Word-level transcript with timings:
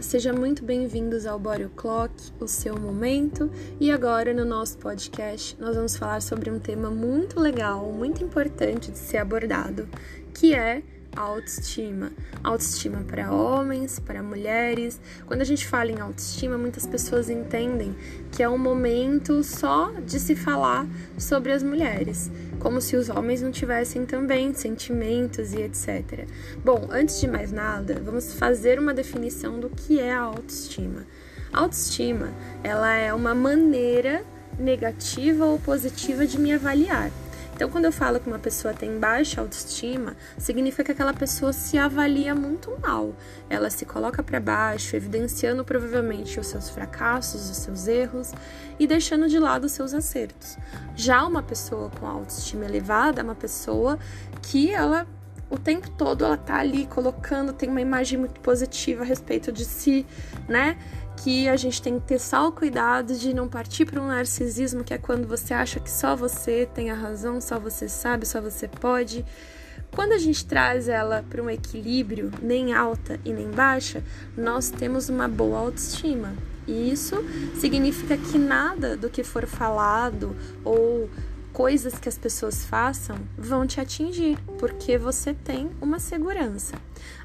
Sejam 0.00 0.34
muito 0.34 0.64
bem-vindos 0.64 1.26
ao 1.26 1.38
Body 1.38 1.68
Clock, 1.76 2.14
o 2.40 2.48
seu 2.48 2.78
momento. 2.78 3.50
E 3.78 3.90
agora 3.90 4.32
no 4.32 4.44
nosso 4.44 4.78
podcast 4.78 5.56
nós 5.60 5.76
vamos 5.76 5.96
falar 5.96 6.20
sobre 6.20 6.50
um 6.50 6.58
tema 6.58 6.90
muito 6.90 7.38
legal, 7.38 7.90
muito 7.92 8.22
importante 8.22 8.90
de 8.90 8.98
ser 8.98 9.18
abordado, 9.18 9.88
que 10.32 10.54
é 10.54 10.82
autoestima. 11.16 12.12
Autoestima 12.42 13.02
para 13.06 13.32
homens, 13.32 13.98
para 13.98 14.22
mulheres. 14.22 15.00
Quando 15.26 15.40
a 15.40 15.44
gente 15.44 15.66
fala 15.66 15.90
em 15.90 16.00
autoestima, 16.00 16.58
muitas 16.58 16.86
pessoas 16.86 17.30
entendem 17.30 17.94
que 18.32 18.42
é 18.42 18.48
um 18.48 18.58
momento 18.58 19.42
só 19.42 19.92
de 20.04 20.18
se 20.18 20.34
falar 20.34 20.86
sobre 21.16 21.52
as 21.52 21.62
mulheres, 21.62 22.30
como 22.58 22.80
se 22.80 22.96
os 22.96 23.08
homens 23.08 23.40
não 23.42 23.50
tivessem 23.50 24.04
também 24.04 24.52
sentimentos 24.54 25.52
e 25.52 25.62
etc. 25.62 26.26
Bom, 26.64 26.88
antes 26.90 27.20
de 27.20 27.28
mais 27.28 27.52
nada, 27.52 28.00
vamos 28.04 28.34
fazer 28.34 28.78
uma 28.78 28.92
definição 28.92 29.58
do 29.60 29.70
que 29.70 30.00
é 30.00 30.12
a 30.12 30.20
autoestima. 30.20 31.06
A 31.52 31.60
autoestima, 31.60 32.30
ela 32.62 32.92
é 32.94 33.14
uma 33.14 33.34
maneira 33.34 34.24
negativa 34.58 35.44
ou 35.44 35.58
positiva 35.58 36.26
de 36.26 36.38
me 36.38 36.52
avaliar. 36.52 37.10
Então, 37.54 37.70
quando 37.70 37.84
eu 37.84 37.92
falo 37.92 38.18
que 38.18 38.26
uma 38.26 38.38
pessoa 38.38 38.74
tem 38.74 38.98
baixa 38.98 39.40
autoestima, 39.40 40.16
significa 40.36 40.82
que 40.82 40.90
aquela 40.90 41.14
pessoa 41.14 41.52
se 41.52 41.78
avalia 41.78 42.34
muito 42.34 42.76
mal. 42.82 43.14
Ela 43.48 43.70
se 43.70 43.86
coloca 43.86 44.24
para 44.24 44.40
baixo, 44.40 44.96
evidenciando 44.96 45.64
provavelmente 45.64 46.40
os 46.40 46.48
seus 46.48 46.68
fracassos, 46.68 47.48
os 47.48 47.56
seus 47.58 47.86
erros 47.86 48.32
e 48.76 48.88
deixando 48.88 49.28
de 49.28 49.38
lado 49.38 49.64
os 49.64 49.72
seus 49.72 49.94
acertos. 49.94 50.58
Já 50.96 51.24
uma 51.24 51.44
pessoa 51.44 51.90
com 51.90 52.06
autoestima 52.06 52.64
elevada 52.64 53.20
é 53.20 53.24
uma 53.24 53.36
pessoa 53.36 54.00
que 54.42 54.72
ela 54.72 55.06
o 55.50 55.58
tempo 55.58 55.88
todo 55.90 56.24
ela 56.24 56.36
tá 56.36 56.56
ali 56.56 56.86
colocando, 56.86 57.52
tem 57.52 57.68
uma 57.68 57.80
imagem 57.80 58.18
muito 58.18 58.40
positiva 58.40 59.02
a 59.02 59.06
respeito 59.06 59.52
de 59.52 59.64
si, 59.64 60.04
né? 60.48 60.76
Que 61.16 61.48
a 61.48 61.56
gente 61.56 61.80
tem 61.80 61.98
que 61.98 62.06
ter 62.06 62.18
só 62.18 62.48
o 62.48 62.52
cuidado 62.52 63.14
de 63.14 63.32
não 63.32 63.48
partir 63.48 63.84
para 63.84 64.00
um 64.00 64.08
narcisismo, 64.08 64.84
que 64.84 64.94
é 64.94 64.98
quando 64.98 65.26
você 65.26 65.54
acha 65.54 65.80
que 65.80 65.90
só 65.90 66.14
você 66.16 66.68
tem 66.74 66.90
a 66.90 66.94
razão, 66.94 67.40
só 67.40 67.58
você 67.58 67.88
sabe, 67.88 68.26
só 68.26 68.40
você 68.40 68.68
pode. 68.68 69.24
Quando 69.94 70.12
a 70.12 70.18
gente 70.18 70.44
traz 70.44 70.88
ela 70.88 71.24
para 71.28 71.42
um 71.42 71.48
equilíbrio, 71.48 72.30
nem 72.42 72.74
alta 72.74 73.20
e 73.24 73.32
nem 73.32 73.50
baixa, 73.50 74.02
nós 74.36 74.68
temos 74.68 75.08
uma 75.08 75.28
boa 75.28 75.58
autoestima. 75.58 76.34
E 76.66 76.90
isso 76.90 77.16
significa 77.56 78.16
que 78.16 78.38
nada 78.38 78.96
do 78.96 79.08
que 79.08 79.22
for 79.22 79.46
falado 79.46 80.34
ou 80.64 81.08
coisas 81.54 81.94
que 81.94 82.08
as 82.08 82.18
pessoas 82.18 82.64
façam 82.64 83.16
vão 83.38 83.64
te 83.64 83.80
atingir, 83.80 84.36
porque 84.58 84.98
você 84.98 85.32
tem 85.32 85.70
uma 85.80 86.00
segurança. 86.00 86.74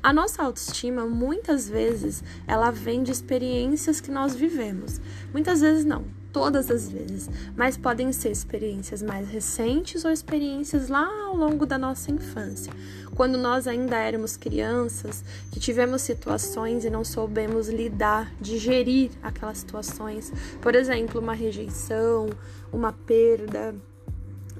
A 0.03 0.13
nossa 0.13 0.44
autoestima, 0.44 1.03
muitas 1.08 1.67
vezes, 1.67 2.23
ela 2.47 2.69
vem 2.69 3.02
de 3.02 3.11
experiências 3.11 3.99
que 3.99 4.11
nós 4.11 4.36
vivemos. 4.36 5.02
Muitas 5.33 5.61
vezes 5.61 5.83
não, 5.83 6.05
todas 6.31 6.69
as 6.69 6.88
vezes, 6.88 7.27
mas 7.58 7.75
podem 7.75 8.13
ser 8.13 8.30
experiências 8.30 9.02
mais 9.02 9.27
recentes 9.27 10.05
ou 10.05 10.11
experiências 10.11 10.89
lá 10.89 11.09
ao 11.25 11.36
longo 11.36 11.66
da 11.66 11.80
nossa 11.80 12.11
infância, 12.11 12.71
quando 13.16 13.36
nós 13.36 13.67
ainda 13.67 13.97
éramos 13.97 14.38
crianças, 14.38 15.23
que 15.52 15.59
tivemos 15.59 16.03
situações 16.03 16.86
e 16.86 16.89
não 16.91 17.03
soubemos 17.03 17.67
lidar, 17.67 18.31
digerir 18.39 19.09
aquelas 19.23 19.58
situações, 19.58 20.31
por 20.61 20.75
exemplo, 20.75 21.19
uma 21.19 21.33
rejeição, 21.33 22.30
uma 22.71 22.93
perda, 22.93 23.75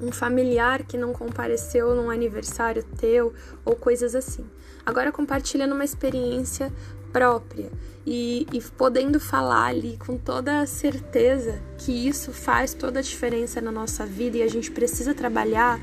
um 0.02 0.12
familiar 0.12 0.84
que 0.84 0.98
não 0.98 1.14
compareceu 1.14 1.96
num 1.96 2.10
aniversário 2.10 2.84
teu 2.98 3.34
ou 3.66 3.76
coisas 3.76 4.16
assim. 4.16 4.46
Agora 4.86 5.12
compartilhando 5.12 5.74
uma 5.74 5.86
experiência 5.86 6.72
própria 7.12 7.72
e, 8.06 8.48
e, 8.54 8.62
podendo 8.62 9.20
falar 9.20 9.66
ali 9.66 9.98
com 9.98 10.18
toda 10.18 10.62
a 10.62 10.66
certeza 10.66 11.60
que 11.78 12.08
isso 12.08 12.32
faz 12.32 12.74
toda 12.74 13.00
a 13.00 13.04
diferença 13.04 13.60
na 13.60 13.72
nossa 13.72 14.06
vida 14.06 14.38
e 14.38 14.44
a 14.44 14.48
gente 14.48 14.72
precisa 14.72 15.14
trabalhar 15.14 15.80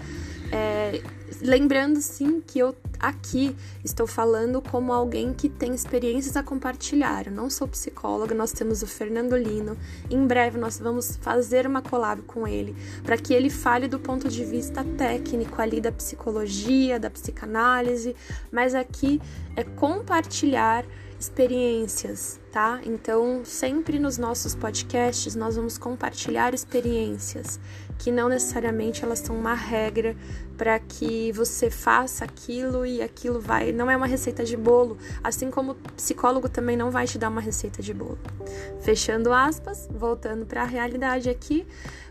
é, 0.53 1.03
lembrando 1.41 2.01
sim 2.01 2.41
que 2.41 2.59
eu 2.59 2.75
aqui 2.99 3.55
estou 3.85 4.07
falando 4.07 4.63
como 4.63 4.93
alguém 4.93 5.33
que 5.33 5.49
tem 5.49 5.75
experiências 5.75 6.37
a 6.37 6.43
compartilhar. 6.43 7.27
Eu 7.27 7.33
não 7.33 7.51
sou 7.51 7.69
psicóloga, 7.69 8.35
nós 8.35 8.53
temos 8.53 8.83
o 8.83 8.87
Fernando 8.87 9.37
Lino. 9.37 9.77
Em 10.11 10.27
breve 10.27 10.59
nós 10.59 10.79
vamos 10.79 11.17
fazer 11.17 11.67
uma 11.67 11.83
collab 11.83 12.23
com 12.23 12.47
ele 12.47 12.75
para 13.03 13.17
que 13.17 13.35
ele 13.35 13.51
fale 13.51 13.89
do 13.89 13.99
ponto 13.99 14.29
de 14.29 14.45
vista 14.45 14.85
técnico 14.97 15.61
ali 15.61 15.81
da 15.81 15.93
psicologia, 15.93 16.99
da 16.99 17.11
psicanálise, 17.11 18.15
mas 18.51 18.75
aqui 18.75 19.21
é 19.55 19.65
compartilhar 19.65 20.85
experiências, 21.19 22.39
tá? 22.53 22.81
Então, 22.85 23.43
sempre 23.43 23.99
nos 23.99 24.19
nossos 24.19 24.55
podcasts 24.55 25.35
nós 25.35 25.57
vamos 25.57 25.79
compartilhar 25.79 26.53
experiências 26.53 27.59
que 27.99 28.11
não 28.11 28.29
necessariamente 28.29 29.05
elas 29.05 29.19
são 29.19 29.37
uma 29.37 29.55
regra 29.55 30.17
para 30.57 30.79
que 30.79 31.33
você 31.33 31.71
faça 31.71 32.25
aquilo 32.25 32.87
e 32.87 33.03
aquilo 33.03 33.41
vai, 33.41 33.73
não 33.73 33.91
é 33.91 33.97
uma 33.97 34.07
receita 34.07 34.45
de 34.45 34.57
bolo, 34.57 34.97
assim 35.23 35.51
como 35.51 35.73
o 35.73 35.75
psicólogo 35.97 36.49
também 36.49 36.77
não 36.77 36.91
vai 36.91 37.07
te 37.07 37.19
dar 37.19 37.29
uma 37.29 37.41
receita 37.41 37.83
de 37.83 37.93
bolo. 37.93 38.19
Fechando 38.81 39.33
aspas, 39.33 39.89
voltando 39.91 40.47
para 40.47 40.63
a 40.63 40.67
realidade 40.67 41.29
aqui, 41.29 41.67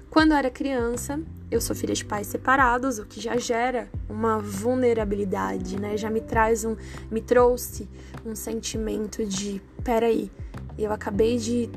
quando 0.10 0.32
eu 0.32 0.38
era 0.38 0.50
criança, 0.50 1.20
eu 1.52 1.60
sou 1.60 1.76
filha 1.76 1.94
de 1.94 2.06
pais 2.06 2.28
separados, 2.28 3.00
o 3.00 3.06
que 3.06 3.20
já 3.20 3.36
gera 3.38 3.90
uma 4.08 4.40
vulnerabilidade, 4.40 5.78
né? 5.78 5.98
Já 5.98 6.10
me 6.10 6.22
traz 6.22 6.64
um, 6.64 6.76
me 7.12 7.20
trouxe 7.20 7.90
um 8.26 8.36
sentimento 8.36 9.26
de, 9.26 9.62
peraí, 9.84 10.32
eu 10.78 10.94
acabei 10.94 11.38
de 11.38 11.70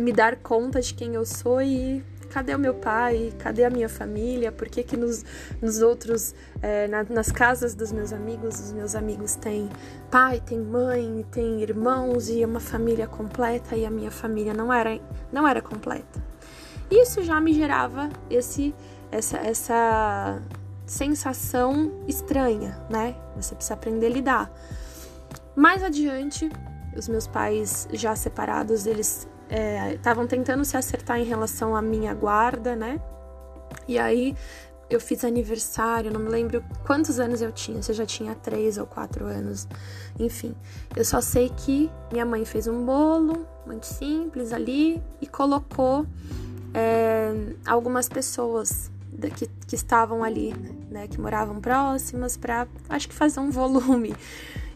me 0.00 0.12
dar 0.12 0.36
conta 0.36 0.80
de 0.80 0.92
quem 0.92 1.14
eu 1.14 1.24
sou 1.24 1.62
e 1.62 2.04
cadê 2.32 2.54
o 2.54 2.58
meu 2.58 2.74
pai? 2.74 3.32
Cadê 3.38 3.64
a 3.64 3.70
minha 3.70 3.88
família? 3.88 4.50
Por 4.50 4.68
que 4.68 4.82
que 4.82 4.96
nos, 4.96 5.24
nos 5.60 5.82
outros, 5.82 6.34
é, 6.62 6.88
na, 6.88 7.04
nas 7.04 7.30
casas 7.30 7.74
dos 7.74 7.92
meus 7.92 8.12
amigos, 8.12 8.58
os 8.58 8.72
meus 8.72 8.94
amigos 8.94 9.34
têm 9.34 9.68
pai, 10.10 10.40
tem 10.40 10.58
mãe, 10.58 11.24
tem 11.30 11.60
irmãos 11.60 12.28
e 12.28 12.44
uma 12.44 12.60
família 12.60 13.06
completa 13.06 13.76
e 13.76 13.84
a 13.84 13.90
minha 13.90 14.10
família 14.10 14.54
não 14.54 14.72
era, 14.72 14.98
não 15.30 15.46
era 15.46 15.60
completa. 15.60 16.22
Isso 16.90 17.22
já 17.22 17.40
me 17.40 17.52
gerava 17.52 18.08
esse, 18.30 18.74
essa, 19.10 19.38
essa 19.38 20.42
sensação 20.86 22.02
estranha, 22.08 22.78
né? 22.90 23.14
Você 23.36 23.54
precisa 23.54 23.74
aprender 23.74 24.06
a 24.06 24.10
lidar. 24.10 24.52
Mais 25.54 25.82
adiante, 25.82 26.50
os 26.96 27.08
meus 27.08 27.26
pais 27.26 27.88
já 27.92 28.16
separados, 28.16 28.86
eles 28.86 29.28
estavam 29.94 30.24
é, 30.24 30.26
tentando 30.26 30.64
se 30.64 30.76
acertar 30.76 31.18
em 31.18 31.24
relação 31.24 31.76
à 31.76 31.82
minha 31.82 32.14
guarda, 32.14 32.74
né? 32.74 33.00
E 33.86 33.98
aí 33.98 34.36
eu 34.88 35.00
fiz 35.00 35.24
aniversário, 35.24 36.12
não 36.12 36.20
me 36.20 36.28
lembro 36.28 36.62
quantos 36.84 37.18
anos 37.18 37.40
eu 37.40 37.50
tinha, 37.50 37.82
se 37.82 37.90
eu 37.90 37.94
já 37.94 38.06
tinha 38.06 38.34
três 38.34 38.76
ou 38.76 38.86
quatro 38.86 39.24
anos, 39.24 39.66
enfim. 40.18 40.54
Eu 40.94 41.04
só 41.04 41.20
sei 41.20 41.50
que 41.50 41.90
minha 42.10 42.26
mãe 42.26 42.44
fez 42.44 42.66
um 42.66 42.84
bolo 42.84 43.46
muito 43.66 43.86
simples 43.86 44.52
ali 44.52 45.02
e 45.20 45.26
colocou 45.26 46.06
é, 46.74 47.32
algumas 47.66 48.08
pessoas 48.08 48.90
que, 49.36 49.46
que 49.66 49.74
estavam 49.74 50.22
ali, 50.24 50.54
né, 50.90 51.06
que 51.06 51.20
moravam 51.20 51.60
próximas, 51.60 52.36
para 52.36 52.66
acho 52.88 53.08
que 53.08 53.14
fazer 53.14 53.40
um 53.40 53.50
volume 53.50 54.14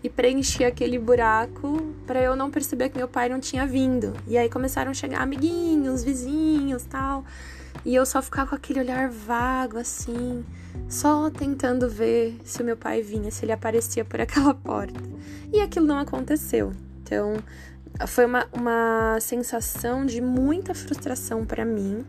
e 0.06 0.10
preencher 0.10 0.64
aquele 0.64 0.98
buraco 1.00 1.92
para 2.06 2.20
eu 2.20 2.36
não 2.36 2.48
perceber 2.48 2.90
que 2.90 2.96
meu 2.96 3.08
pai 3.08 3.28
não 3.28 3.40
tinha 3.40 3.66
vindo. 3.66 4.12
E 4.26 4.38
aí 4.38 4.48
começaram 4.48 4.92
a 4.92 4.94
chegar 4.94 5.20
amiguinhos, 5.20 6.04
vizinhos, 6.04 6.84
tal. 6.84 7.24
E 7.84 7.92
eu 7.92 8.06
só 8.06 8.22
ficar 8.22 8.46
com 8.46 8.54
aquele 8.54 8.80
olhar 8.80 9.10
vago 9.10 9.78
assim, 9.78 10.44
só 10.88 11.28
tentando 11.28 11.88
ver 11.88 12.38
se 12.44 12.62
o 12.62 12.64
meu 12.64 12.76
pai 12.76 13.02
vinha, 13.02 13.32
se 13.32 13.44
ele 13.44 13.50
aparecia 13.50 14.04
por 14.04 14.20
aquela 14.22 14.54
porta. 14.54 15.00
E 15.52 15.60
aquilo 15.60 15.86
não 15.86 15.98
aconteceu. 15.98 16.72
Então, 17.02 17.34
foi 18.06 18.26
uma, 18.26 18.46
uma 18.52 19.18
sensação 19.20 20.06
de 20.06 20.20
muita 20.20 20.72
frustração 20.72 21.44
para 21.44 21.64
mim, 21.64 22.04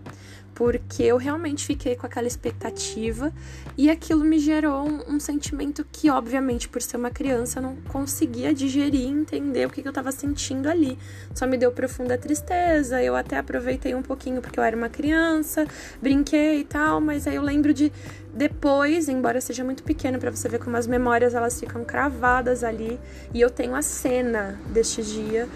porque 0.58 1.04
eu 1.04 1.18
realmente 1.18 1.64
fiquei 1.64 1.96
com 1.96 2.08
aquela 2.08 2.26
expectativa 2.26 3.32
e 3.78 3.92
aquilo 3.92 4.26
me 4.26 4.40
gerou 4.40 4.88
um, 4.88 5.16
um 5.16 5.20
sentimento 5.20 5.86
que, 5.92 6.10
obviamente, 6.10 6.68
por 6.68 6.82
ser 6.82 6.98
uma 6.98 7.12
criança, 7.12 7.60
eu 7.60 7.64
não 7.64 7.76
conseguia 7.90 8.52
digerir 8.52 9.02
e 9.02 9.06
entender 9.06 9.68
o 9.68 9.70
que, 9.70 9.84
que 9.84 9.88
eu 9.88 9.92
estava 9.92 10.12
sentindo 10.12 10.68
ali. 10.68 10.98
Só 11.36 11.46
me 11.46 11.60
deu 11.60 11.72
profunda 11.72 12.18
tristeza. 12.18 13.04
Eu 13.04 13.16
até 13.16 13.38
aproveitei 13.38 13.94
um 13.94 14.02
pouquinho 14.02 14.42
porque 14.42 14.60
eu 14.60 14.64
era 14.64 14.76
uma 14.76 14.90
criança, 14.90 15.68
brinquei 16.02 16.62
e 16.62 16.64
tal, 16.64 17.00
mas 17.00 17.28
aí 17.28 17.36
eu 17.36 17.44
lembro 17.44 17.72
de 17.72 17.94
depois, 18.34 19.08
embora 19.08 19.40
seja 19.40 19.64
muito 19.64 19.84
pequeno 19.84 20.18
para 20.18 20.32
você 20.32 20.50
ver 20.50 20.58
como 20.58 20.76
as 20.76 20.88
memórias 20.88 21.36
elas 21.36 21.60
ficam 21.60 21.86
cravadas 21.86 22.64
ali, 22.64 23.00
e 23.32 23.42
eu 23.42 23.50
tenho 23.52 23.76
a 23.76 23.84
cena 23.84 24.60
deste 24.72 25.04
dia 25.04 25.48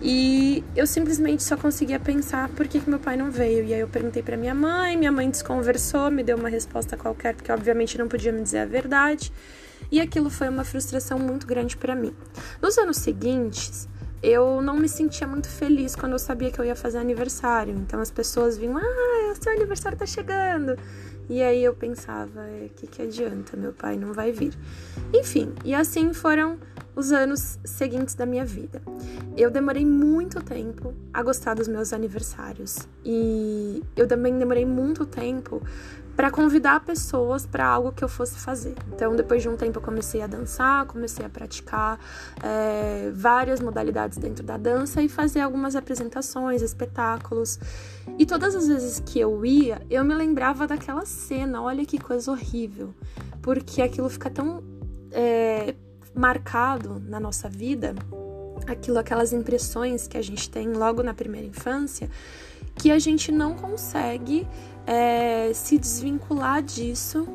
e 0.00 0.62
eu 0.76 0.86
simplesmente 0.86 1.42
só 1.42 1.56
conseguia 1.56 1.98
pensar 1.98 2.48
por 2.50 2.68
que, 2.68 2.78
que 2.80 2.88
meu 2.88 3.00
pai 3.00 3.16
não 3.16 3.30
veio. 3.30 3.64
E 3.64 3.74
aí 3.74 3.80
eu 3.80 3.88
perguntei 3.88 4.22
para 4.22 4.36
minha 4.36 4.54
mãe, 4.54 4.96
minha 4.96 5.10
mãe 5.10 5.28
desconversou, 5.28 6.10
me 6.10 6.22
deu 6.22 6.36
uma 6.36 6.48
resposta 6.48 6.96
qualquer, 6.96 7.34
porque 7.34 7.50
obviamente 7.50 7.98
não 7.98 8.06
podia 8.06 8.32
me 8.32 8.42
dizer 8.42 8.58
a 8.58 8.66
verdade. 8.66 9.32
E 9.90 10.00
aquilo 10.00 10.30
foi 10.30 10.48
uma 10.48 10.64
frustração 10.64 11.18
muito 11.18 11.46
grande 11.46 11.76
para 11.76 11.94
mim. 11.94 12.14
Nos 12.62 12.78
anos 12.78 12.98
seguintes, 12.98 13.88
eu 14.22 14.60
não 14.60 14.76
me 14.76 14.88
sentia 14.88 15.26
muito 15.26 15.48
feliz 15.48 15.96
quando 15.96 16.12
eu 16.12 16.18
sabia 16.18 16.50
que 16.50 16.60
eu 16.60 16.64
ia 16.64 16.76
fazer 16.76 16.98
aniversário. 16.98 17.74
Então 17.74 18.00
as 18.00 18.10
pessoas 18.10 18.56
vinham, 18.56 18.76
ah, 18.76 19.34
seu 19.40 19.52
aniversário 19.52 19.98
tá 19.98 20.06
chegando. 20.06 20.76
E 21.28 21.42
aí 21.42 21.62
eu 21.62 21.74
pensava, 21.74 22.40
o 22.40 22.64
é, 22.64 22.70
que, 22.74 22.86
que 22.86 23.02
adianta, 23.02 23.56
meu 23.56 23.72
pai 23.72 23.96
não 23.96 24.12
vai 24.12 24.32
vir. 24.32 24.54
Enfim, 25.12 25.52
e 25.64 25.74
assim 25.74 26.12
foram 26.14 26.58
os 26.98 27.12
anos 27.12 27.60
seguintes 27.64 28.16
da 28.16 28.26
minha 28.26 28.44
vida. 28.44 28.82
Eu 29.36 29.52
demorei 29.52 29.86
muito 29.86 30.42
tempo 30.42 30.92
a 31.14 31.22
gostar 31.22 31.54
dos 31.54 31.68
meus 31.68 31.92
aniversários. 31.92 32.76
E 33.04 33.84
eu 33.96 34.08
também 34.08 34.36
demorei 34.36 34.66
muito 34.66 35.06
tempo 35.06 35.62
para 36.16 36.28
convidar 36.28 36.80
pessoas 36.80 37.46
para 37.46 37.64
algo 37.64 37.92
que 37.92 38.02
eu 38.02 38.08
fosse 38.08 38.36
fazer. 38.40 38.74
Então, 38.92 39.14
depois 39.14 39.40
de 39.40 39.48
um 39.48 39.56
tempo, 39.56 39.78
eu 39.78 39.82
comecei 39.82 40.20
a 40.22 40.26
dançar, 40.26 40.86
comecei 40.86 41.24
a 41.24 41.28
praticar 41.28 42.00
é, 42.42 43.12
várias 43.14 43.60
modalidades 43.60 44.18
dentro 44.18 44.42
da 44.42 44.56
dança 44.56 45.00
e 45.00 45.08
fazer 45.08 45.38
algumas 45.38 45.76
apresentações, 45.76 46.62
espetáculos. 46.62 47.60
E 48.18 48.26
todas 48.26 48.56
as 48.56 48.66
vezes 48.66 49.00
que 49.06 49.20
eu 49.20 49.46
ia, 49.46 49.80
eu 49.88 50.04
me 50.04 50.14
lembrava 50.14 50.66
daquela 50.66 51.06
cena. 51.06 51.62
Olha 51.62 51.86
que 51.86 51.96
coisa 51.96 52.32
horrível, 52.32 52.92
porque 53.40 53.80
aquilo 53.80 54.10
fica 54.10 54.28
tão 54.28 54.64
é, 55.12 55.76
marcado 56.18 57.00
na 57.06 57.20
nossa 57.20 57.48
vida, 57.48 57.94
aquilo, 58.66 58.98
aquelas 58.98 59.32
impressões 59.32 60.08
que 60.08 60.18
a 60.18 60.22
gente 60.22 60.50
tem 60.50 60.72
logo 60.72 61.02
na 61.02 61.14
primeira 61.14 61.46
infância, 61.46 62.10
que 62.74 62.90
a 62.90 62.98
gente 62.98 63.30
não 63.30 63.54
consegue 63.54 64.46
é, 64.86 65.52
se 65.54 65.78
desvincular 65.78 66.62
disso 66.62 67.26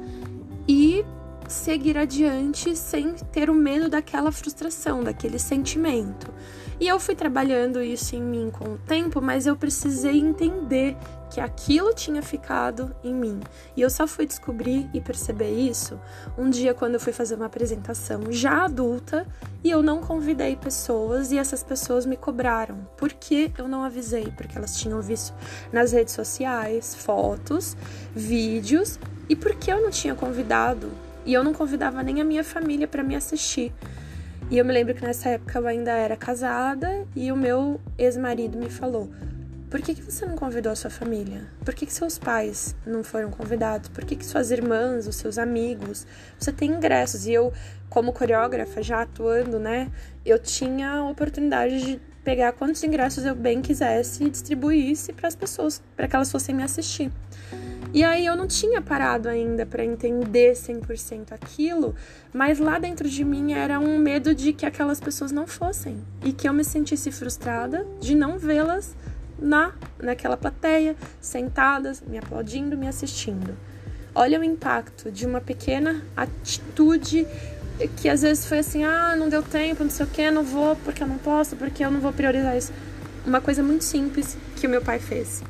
e 0.68 1.06
seguir 1.48 1.98
adiante 1.98 2.76
sem 2.76 3.14
ter 3.32 3.50
o 3.50 3.54
medo 3.54 3.90
daquela 3.90 4.32
frustração, 4.32 5.04
daquele 5.04 5.40
sentimento. 5.40 6.32
E 6.80 6.88
eu 6.88 7.00
fui 7.00 7.16
trabalhando 7.16 7.82
isso 7.82 8.16
em 8.16 8.22
mim 8.22 8.52
com 8.52 8.74
o 8.74 8.78
tempo, 8.78 9.22
mas 9.22 9.46
eu 9.46 9.56
precisei 9.56 10.20
entender 10.20 10.98
que 11.30 11.40
aquilo 11.40 11.94
tinha 11.94 12.22
ficado 12.22 12.96
em 13.04 13.14
mim. 13.14 13.40
E 13.76 13.82
eu 13.82 13.90
só 13.90 14.06
fui 14.06 14.26
descobrir 14.26 14.90
e 14.94 15.02
perceber 15.02 15.52
isso 15.52 16.00
um 16.38 16.50
dia 16.50 16.74
quando 16.74 16.96
eu 16.96 17.00
fui 17.00 17.14
fazer 17.14 17.36
uma 17.36 17.46
apresentação 17.46 18.32
já 18.32 18.66
adulta 18.66 19.26
e 19.64 19.72
eu 19.72 19.82
não 19.82 20.00
convidei 20.02 20.56
pessoas 20.56 21.32
e 21.32 21.38
essas 21.38 21.64
pessoas 21.64 22.06
me 22.06 22.18
cobraram. 22.18 22.88
Por 22.98 23.14
que 23.14 23.52
eu 23.58 23.68
não 23.68 23.84
avisei? 23.84 24.32
Porque 24.36 24.58
elas 24.58 24.78
tinham 24.78 25.02
visto 25.02 25.34
nas 25.72 25.92
redes 25.92 26.14
sociais 26.14 26.94
fotos, 26.94 27.76
vídeos 28.14 29.00
e 29.28 29.36
por 29.36 29.56
que 29.56 29.72
eu 29.72 29.82
não 29.82 29.90
tinha 29.90 30.14
convidado? 30.14 30.92
E 31.26 31.34
eu 31.34 31.44
não 31.44 31.54
convidava 31.54 32.04
nem 32.04 32.22
a 32.22 32.24
minha 32.24 32.44
família 32.44 32.88
para 32.88 33.04
me 33.04 33.16
assistir. 33.16 33.74
E 34.50 34.58
eu 34.58 34.66
me 34.66 34.74
lembro 34.74 34.94
que 34.94 35.02
nessa 35.02 35.30
época 35.30 35.58
eu 35.58 35.68
ainda 35.68 35.92
era 35.92 36.16
casada 36.16 37.06
e 37.16 37.32
o 37.32 37.36
meu 37.36 37.80
ex-marido 37.98 38.58
me 38.58 38.70
falou: 38.70 39.10
por 39.74 39.82
que, 39.82 39.96
que 39.96 40.04
você 40.04 40.24
não 40.24 40.36
convidou 40.36 40.72
a 40.72 40.76
sua 40.76 40.92
família? 40.92 41.48
Por 41.66 41.74
que, 41.74 41.88
que 41.88 41.92
seus 41.92 42.20
pais 42.20 42.76
não 42.86 43.04
foram 43.04 43.32
convidados? 43.32 43.90
Por 43.90 44.06
que, 44.06 44.16
que 44.16 44.24
suas 44.24 44.52
irmãs, 44.52 45.08
os 45.08 45.16
seus 45.16 45.40
amigos? 45.40 46.06
Você 46.38 46.52
tem 46.52 46.70
ingressos. 46.70 47.26
E 47.26 47.34
eu, 47.34 47.52
como 47.90 48.14
coreógrafa, 48.14 48.84
já 48.84 49.02
atuando, 49.02 49.58
né? 49.58 49.92
Eu 50.24 50.38
tinha 50.38 50.92
a 50.92 51.10
oportunidade 51.10 51.82
de 51.82 52.00
pegar 52.24 52.52
quantos 52.52 52.84
ingressos 52.84 53.26
eu 53.26 53.34
bem 53.34 53.64
quisesse 53.64 54.24
e 54.24 54.30
distribuísse 54.30 55.12
para 55.12 55.28
as 55.28 55.36
pessoas, 55.36 55.82
para 55.96 56.08
que 56.08 56.16
elas 56.16 56.32
fossem 56.32 56.54
me 56.54 56.62
assistir. 56.62 57.12
E 57.94 58.04
aí 58.04 58.26
eu 58.26 58.36
não 58.36 58.48
tinha 58.48 58.82
parado 58.82 59.30
ainda 59.30 59.68
para 59.68 59.86
entender 59.86 60.54
100% 60.54 61.32
aquilo, 61.32 61.94
mas 62.34 62.58
lá 62.58 62.80
dentro 62.80 63.08
de 63.08 63.24
mim 63.24 63.54
era 63.54 63.80
um 63.80 64.00
medo 64.00 64.34
de 64.34 64.52
que 64.52 64.66
aquelas 64.66 65.00
pessoas 65.00 65.32
não 65.32 65.46
fossem 65.46 66.04
e 66.26 66.34
que 66.34 66.50
eu 66.50 66.54
me 66.54 66.64
sentisse 66.64 67.12
frustrada 67.12 67.86
de 68.00 68.16
não 68.16 68.40
vê-las 68.40 68.96
na 69.40 69.74
naquela 70.00 70.36
plateia, 70.36 70.96
sentadas, 71.22 72.02
me 72.02 72.18
aplaudindo, 72.18 72.76
me 72.76 72.88
assistindo. 72.88 73.56
Olha 74.16 74.40
o 74.40 74.44
impacto 74.44 75.12
de 75.12 75.28
uma 75.28 75.40
pequena 75.40 76.02
atitude 76.18 77.28
que 77.98 78.10
às 78.10 78.24
vezes 78.24 78.48
foi 78.48 78.60
assim: 78.60 78.84
ah, 78.84 79.16
não 79.16 79.30
deu 79.30 79.44
tempo, 79.44 79.84
não 79.84 79.92
sei 79.92 80.06
o 80.08 80.10
que, 80.10 80.32
não 80.32 80.44
vou 80.44 80.76
porque 80.78 81.04
eu 81.04 81.08
não 81.08 81.20
posso, 81.20 81.56
porque 81.56 81.86
eu 81.86 81.92
não 81.92 82.00
vou 82.00 82.12
priorizar 82.12 82.58
isso. 82.58 82.72
Uma 83.24 83.40
coisa 83.40 83.62
muito 83.62 83.84
simples 83.84 84.36
que 84.56 84.66
o 84.66 84.70
meu 84.70 84.82
pai 84.82 84.98
fez. 84.98 85.44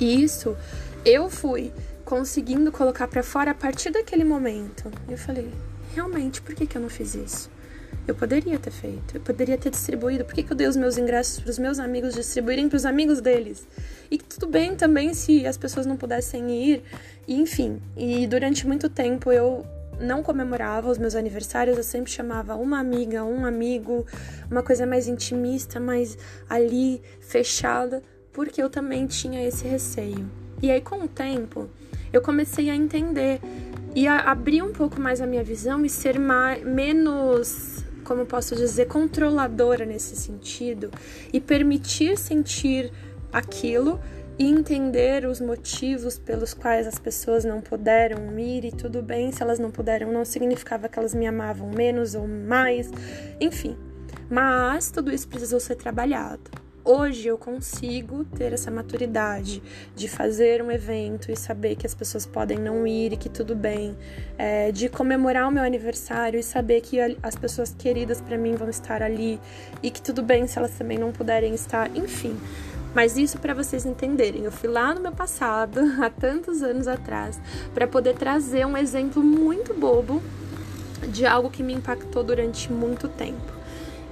E 0.00 0.22
isso 0.22 0.56
eu 1.04 1.28
fui 1.28 1.72
conseguindo 2.04 2.72
colocar 2.72 3.06
para 3.08 3.22
fora 3.22 3.50
a 3.50 3.54
partir 3.54 3.90
daquele 3.90 4.24
momento. 4.24 4.90
Eu 5.08 5.18
falei: 5.18 5.50
realmente, 5.94 6.40
por 6.40 6.54
que, 6.54 6.66
que 6.66 6.76
eu 6.76 6.82
não 6.82 6.88
fiz 6.88 7.14
isso? 7.14 7.50
Eu 8.06 8.14
poderia 8.14 8.58
ter 8.58 8.70
feito, 8.70 9.16
eu 9.16 9.20
poderia 9.20 9.56
ter 9.56 9.70
distribuído. 9.70 10.24
Por 10.24 10.34
que, 10.34 10.42
que 10.42 10.52
eu 10.52 10.56
dei 10.56 10.66
os 10.66 10.76
meus 10.76 10.98
ingressos 10.98 11.40
para 11.40 11.50
os 11.50 11.58
meus 11.58 11.78
amigos 11.78 12.14
distribuírem 12.14 12.68
para 12.68 12.76
os 12.76 12.84
amigos 12.84 13.20
deles? 13.20 13.66
E 14.10 14.18
tudo 14.18 14.46
bem 14.46 14.74
também 14.76 15.14
se 15.14 15.46
as 15.46 15.56
pessoas 15.56 15.86
não 15.86 15.96
pudessem 15.96 16.50
ir, 16.50 16.82
enfim. 17.26 17.80
E 17.96 18.26
durante 18.26 18.66
muito 18.66 18.90
tempo 18.90 19.32
eu 19.32 19.64
não 19.98 20.22
comemorava 20.22 20.90
os 20.90 20.98
meus 20.98 21.14
aniversários, 21.14 21.78
eu 21.78 21.84
sempre 21.84 22.10
chamava 22.10 22.56
uma 22.56 22.78
amiga, 22.78 23.24
um 23.24 23.46
amigo, 23.46 24.04
uma 24.50 24.62
coisa 24.62 24.84
mais 24.84 25.08
intimista, 25.08 25.80
mais 25.80 26.18
ali, 26.48 27.00
fechada, 27.20 28.02
porque 28.32 28.62
eu 28.62 28.68
também 28.68 29.06
tinha 29.06 29.46
esse 29.46 29.66
receio. 29.66 30.43
E 30.64 30.70
aí, 30.70 30.80
com 30.80 31.04
o 31.04 31.06
tempo, 31.06 31.68
eu 32.10 32.22
comecei 32.22 32.70
a 32.70 32.74
entender 32.74 33.38
e 33.94 34.08
a 34.08 34.20
abrir 34.20 34.62
um 34.62 34.72
pouco 34.72 34.98
mais 34.98 35.20
a 35.20 35.26
minha 35.26 35.44
visão 35.44 35.84
e 35.84 35.90
ser 35.90 36.18
mais, 36.18 36.64
menos 36.64 37.84
como 38.02 38.24
posso 38.24 38.56
dizer, 38.56 38.86
controladora 38.86 39.84
nesse 39.84 40.16
sentido 40.16 40.90
e 41.30 41.38
permitir 41.38 42.16
sentir 42.16 42.90
aquilo 43.30 44.00
e 44.38 44.48
entender 44.48 45.26
os 45.26 45.38
motivos 45.38 46.18
pelos 46.18 46.54
quais 46.54 46.86
as 46.86 46.98
pessoas 46.98 47.44
não 47.44 47.60
puderam 47.60 48.38
ir 48.38 48.64
e 48.64 48.72
tudo 48.72 49.02
bem 49.02 49.32
se 49.32 49.42
elas 49.42 49.58
não 49.58 49.70
puderam, 49.70 50.10
não 50.10 50.24
significava 50.24 50.88
que 50.88 50.98
elas 50.98 51.12
me 51.12 51.26
amavam 51.26 51.68
menos 51.68 52.14
ou 52.14 52.26
mais, 52.26 52.90
enfim. 53.38 53.76
Mas 54.30 54.90
tudo 54.90 55.12
isso 55.12 55.28
precisou 55.28 55.60
ser 55.60 55.74
trabalhado. 55.74 56.63
Hoje 56.86 57.28
eu 57.28 57.38
consigo 57.38 58.26
ter 58.26 58.52
essa 58.52 58.70
maturidade 58.70 59.62
de 59.96 60.06
fazer 60.06 60.60
um 60.60 60.70
evento 60.70 61.32
e 61.32 61.36
saber 61.36 61.76
que 61.76 61.86
as 61.86 61.94
pessoas 61.94 62.26
podem 62.26 62.58
não 62.58 62.86
ir 62.86 63.14
e 63.14 63.16
que 63.16 63.30
tudo 63.30 63.56
bem, 63.56 63.96
é, 64.36 64.70
de 64.70 64.90
comemorar 64.90 65.48
o 65.48 65.50
meu 65.50 65.64
aniversário 65.64 66.38
e 66.38 66.42
saber 66.42 66.82
que 66.82 66.98
as 67.22 67.34
pessoas 67.36 67.74
queridas 67.78 68.20
para 68.20 68.36
mim 68.36 68.54
vão 68.54 68.68
estar 68.68 69.02
ali 69.02 69.40
e 69.82 69.90
que 69.90 70.02
tudo 70.02 70.22
bem 70.22 70.46
se 70.46 70.58
elas 70.58 70.72
também 70.72 70.98
não 70.98 71.10
puderem 71.10 71.54
estar, 71.54 71.88
enfim. 71.96 72.38
Mas 72.94 73.16
isso 73.16 73.38
para 73.38 73.54
vocês 73.54 73.86
entenderem. 73.86 74.44
Eu 74.44 74.52
fui 74.52 74.68
lá 74.68 74.94
no 74.94 75.00
meu 75.00 75.12
passado, 75.12 75.80
há 76.04 76.10
tantos 76.10 76.62
anos 76.62 76.86
atrás, 76.86 77.40
para 77.72 77.86
poder 77.86 78.14
trazer 78.14 78.66
um 78.66 78.76
exemplo 78.76 79.22
muito 79.22 79.72
bobo 79.72 80.22
de 81.08 81.24
algo 81.24 81.48
que 81.48 81.62
me 81.62 81.72
impactou 81.72 82.22
durante 82.22 82.70
muito 82.70 83.08
tempo. 83.08 83.54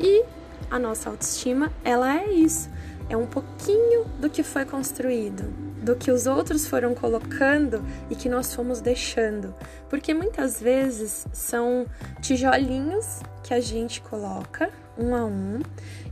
E 0.00 0.25
a 0.73 0.79
nossa 0.79 1.11
autoestima, 1.11 1.71
ela 1.85 2.19
é 2.19 2.33
isso. 2.33 2.71
É 3.11 3.14
um 3.17 3.26
pouquinho 3.26 4.07
do 4.19 4.31
que 4.31 4.43
foi 4.43 4.64
construído, 4.64 5.43
do 5.83 5.95
que 5.95 6.11
os 6.11 6.26
outros 6.26 6.67
foram 6.67 6.95
colocando 6.95 7.85
e 8.09 8.17
que 8.17 8.26
nós 8.26 8.55
fomos 8.55 8.81
deixando. 8.81 9.55
Porque 9.91 10.14
muitas 10.14 10.62
vezes 10.62 11.26
são 11.31 11.87
tijolinhos 12.23 13.21
que 13.43 13.52
a 13.52 13.61
gente 13.61 14.00
coloca 14.00 14.71
um 14.97 15.14
a 15.14 15.26
um 15.26 15.61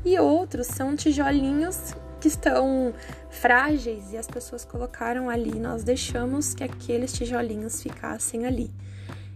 e 0.05 0.19
outros 0.19 0.67
são 0.67 0.95
tijolinhos 0.95 1.95
que 2.21 2.29
estão 2.29 2.93
frágeis 3.31 4.13
e 4.13 4.19
as 4.19 4.27
pessoas 4.27 4.63
colocaram 4.63 5.31
ali, 5.31 5.59
nós 5.59 5.83
deixamos 5.83 6.53
que 6.53 6.63
aqueles 6.63 7.15
tijolinhos 7.15 7.83
ficassem 7.83 8.45
ali. 8.45 8.71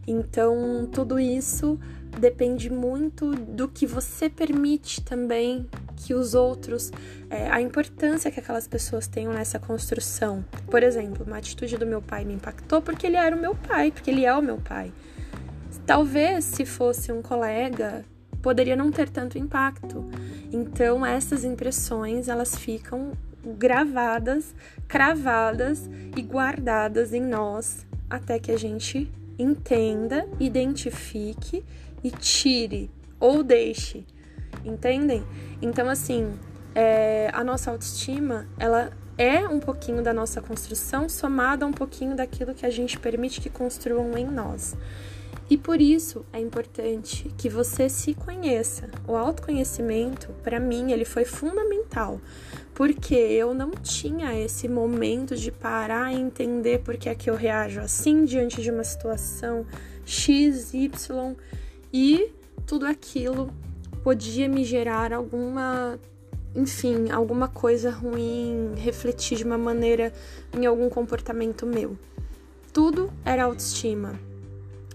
Então, 0.07 0.87
tudo 0.93 1.19
isso 1.19 1.81
depende 2.18 2.71
muito 2.71 3.33
do 3.33 3.68
que 3.68 3.87
você 3.87 4.28
permite 4.28 5.02
também 5.02 5.68
que 5.97 6.14
os 6.14 6.35
outros, 6.35 6.90
é, 7.30 7.49
a 7.50 7.61
importância 7.61 8.30
que 8.30 8.40
aquelas 8.40 8.66
pessoas 8.66 9.06
tenham 9.06 9.33
nessa 9.33 9.59
construção. 9.59 10.44
Por 10.66 10.83
exemplo, 10.83 11.25
uma 11.26 11.38
atitude 11.38 11.76
do 11.76 11.87
meu 11.87 12.02
pai 12.02 12.25
me 12.25 12.35
impactou 12.35 12.83
porque 12.83 13.06
ele 13.06 13.16
era 13.16 13.35
o 13.35 13.40
meu 13.40 13.54
pai, 13.54 13.90
porque 13.90 14.11
ele 14.11 14.25
é 14.25 14.35
o 14.35 14.42
meu 14.42 14.59
pai. 14.59 14.92
Talvez 15.87 16.44
se 16.44 16.64
fosse 16.64 17.12
um 17.12 17.21
colega, 17.21 18.04
poderia 18.42 18.76
não 18.76 18.90
ter 18.90 19.09
tanto 19.09 19.38
impacto. 19.38 20.09
Então, 20.52 21.04
essas 21.04 21.44
impressões, 21.44 22.28
elas 22.28 22.56
ficam 22.56 23.12
gravadas, 23.59 24.54
cravadas 24.88 25.88
e 26.16 26.23
guardadas 26.23 27.12
em 27.12 27.21
nós 27.21 27.87
até 28.09 28.38
que 28.38 28.50
a 28.50 28.56
gente 28.56 29.11
entenda, 29.38 30.26
identifique 30.38 31.64
e 32.04 32.11
tire 32.11 32.90
ou 33.18 33.42
deixe. 33.42 34.04
Entendem? 34.64 35.25
Então, 35.61 35.88
assim, 35.88 36.38
é, 36.75 37.30
a 37.32 37.42
nossa 37.42 37.70
autoestima, 37.70 38.46
ela 38.58 38.92
é 39.16 39.49
um 39.49 39.61
pouquinho 39.61 40.02
da 40.02 40.12
nossa 40.12 40.42
construção 40.42 41.08
somada 41.08 41.64
a 41.64 41.68
um 41.68 41.73
pouquinho 41.73 42.14
daquilo 42.14 42.54
que 42.54 42.66
a 42.66 42.70
gente 42.70 42.99
permite 42.99 43.40
que 43.40 43.49
construam 43.49 44.16
em 44.18 44.26
nós. 44.26 44.76
E 45.49 45.56
por 45.56 45.80
isso 45.80 46.25
é 46.32 46.40
importante 46.40 47.30
que 47.37 47.49
você 47.49 47.88
se 47.88 48.14
conheça. 48.14 48.88
O 49.06 49.14
autoconhecimento, 49.14 50.28
para 50.42 50.58
mim, 50.58 50.90
ele 50.90 51.04
foi 51.04 51.25
fundamental, 51.25 52.20
porque 52.75 53.14
eu 53.14 53.52
não 53.52 53.70
tinha 53.70 54.38
esse 54.38 54.68
momento 54.68 55.37
de 55.37 55.52
parar 55.52 56.12
e 56.12 56.18
entender 56.18 56.80
por 56.80 56.96
que 56.96 57.08
é 57.08 57.14
que 57.14 57.28
eu 57.28 57.37
reajo 57.37 57.80
assim 57.80 58.25
diante 58.25 58.62
de 58.62 58.70
uma 58.70 58.84
situação 58.84 59.66
X, 60.04 60.73
Y 60.73 61.37
e 61.95 62.33
tudo 62.67 62.87
aquilo 62.87 63.51
podia 64.03 64.49
me 64.49 64.65
gerar 64.65 65.13
alguma, 65.13 65.99
enfim, 66.55 67.11
alguma 67.13 67.47
coisa 67.47 67.91
ruim, 67.91 68.75
refletir 68.77 69.39
de 69.39 69.45
uma 69.45 69.57
maneira 69.57 70.13
em 70.53 70.67
algum 70.67 70.91
comportamento 70.91 71.65
meu. 71.65 71.97
Tudo 72.73 73.13
era 73.25 73.45
autoestima 73.45 74.19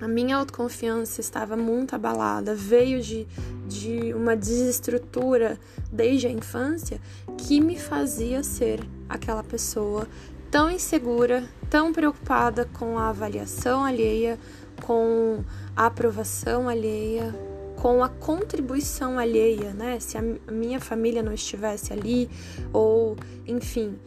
a 0.02 0.08
minha 0.08 0.38
autoconfiança 0.38 1.20
estava 1.20 1.58
muito 1.58 1.94
abalada, 1.94 2.56
veio 2.56 3.02
de, 3.02 3.28
de 3.68 4.14
uma 4.14 4.34
desestrutura 4.34 5.60
desde 5.92 6.28
a 6.28 6.32
infância 6.32 7.02
que 7.38 7.60
me 7.60 7.78
fazia 7.78 8.42
ser 8.42 8.80
aquela 9.10 9.44
pessoa 9.44 10.08
tão 10.50 10.72
insegura, 10.72 11.44
tão 11.70 11.92
preocupada 11.92 12.64
com 12.80 12.98
a 12.98 13.10
avaliação 13.10 13.84
alheia, 13.84 14.40
com 14.86 15.44
a 15.76 15.86
aprovação 15.86 16.68
alheia, 16.70 17.34
com 17.76 18.04
a 18.04 18.10
contribuição 18.10 19.18
alheia, 19.18 19.74
né? 19.74 20.00
Se 20.00 20.18
a 20.18 20.22
minha 20.52 20.80
família 20.80 21.24
não 21.24 21.34
estivesse 21.34 21.94
ali, 21.94 22.30
ou 22.74 23.16
enfim, 23.48 23.98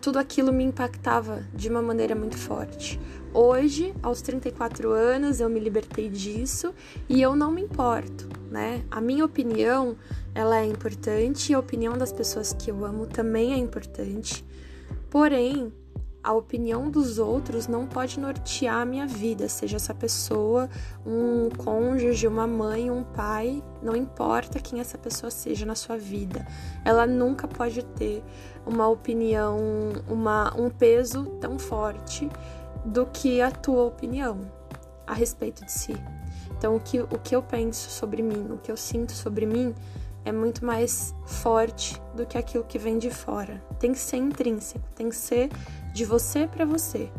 tudo 0.00 0.18
aquilo 0.18 0.52
me 0.52 0.64
impactava 0.64 1.44
de 1.54 1.68
uma 1.68 1.82
maneira 1.82 2.14
muito 2.14 2.36
forte. 2.36 3.00
Hoje, 3.34 3.94
aos 4.02 4.20
34 4.20 4.90
anos, 4.90 5.40
eu 5.40 5.48
me 5.48 5.58
libertei 5.58 6.08
disso 6.10 6.74
e 7.08 7.22
eu 7.22 7.34
não 7.34 7.50
me 7.50 7.62
importo, 7.62 8.28
né? 8.50 8.84
A 8.90 9.00
minha 9.00 9.24
opinião, 9.24 9.96
ela 10.34 10.60
é 10.60 10.66
importante 10.66 11.50
e 11.50 11.54
a 11.54 11.58
opinião 11.58 11.96
das 11.96 12.12
pessoas 12.12 12.52
que 12.52 12.70
eu 12.70 12.84
amo 12.84 13.06
também 13.06 13.54
é 13.54 13.56
importante. 13.56 14.44
Porém, 15.08 15.72
a 16.22 16.32
opinião 16.32 16.88
dos 16.88 17.18
outros 17.18 17.66
não 17.66 17.86
pode 17.86 18.20
nortear 18.20 18.82
a 18.82 18.84
minha 18.84 19.06
vida, 19.06 19.48
seja 19.48 19.76
essa 19.76 19.92
pessoa 19.92 20.68
um 21.04 21.48
cônjuge, 21.50 22.28
uma 22.28 22.46
mãe, 22.46 22.90
um 22.90 23.02
pai, 23.02 23.62
não 23.82 23.96
importa 23.96 24.60
quem 24.60 24.78
essa 24.78 24.96
pessoa 24.96 25.30
seja 25.30 25.66
na 25.66 25.74
sua 25.74 25.98
vida. 25.98 26.46
Ela 26.84 27.06
nunca 27.06 27.48
pode 27.48 27.82
ter 27.82 28.22
uma 28.64 28.88
opinião, 28.88 29.58
uma, 30.08 30.54
um 30.56 30.70
peso 30.70 31.24
tão 31.40 31.58
forte 31.58 32.28
do 32.84 33.06
que 33.06 33.40
a 33.40 33.50
tua 33.50 33.84
opinião 33.84 34.40
a 35.06 35.14
respeito 35.14 35.64
de 35.64 35.72
si. 35.72 35.94
Então, 36.56 36.76
o 36.76 36.80
que, 36.80 37.00
o 37.00 37.18
que 37.18 37.34
eu 37.34 37.42
penso 37.42 37.90
sobre 37.90 38.22
mim, 38.22 38.46
o 38.50 38.58
que 38.58 38.70
eu 38.70 38.76
sinto 38.76 39.10
sobre 39.10 39.44
mim, 39.44 39.74
é 40.24 40.30
muito 40.30 40.64
mais 40.64 41.14
forte 41.26 42.00
do 42.14 42.24
que 42.24 42.38
aquilo 42.38 42.64
que 42.64 42.78
vem 42.78 42.98
de 42.98 43.10
fora. 43.10 43.62
Tem 43.80 43.92
que 43.92 43.98
ser 43.98 44.18
intrínseco, 44.18 44.84
tem 44.94 45.08
que 45.08 45.16
ser 45.16 45.50
de 45.92 46.04
você 46.04 46.46
para 46.46 46.64
você. 46.64 47.10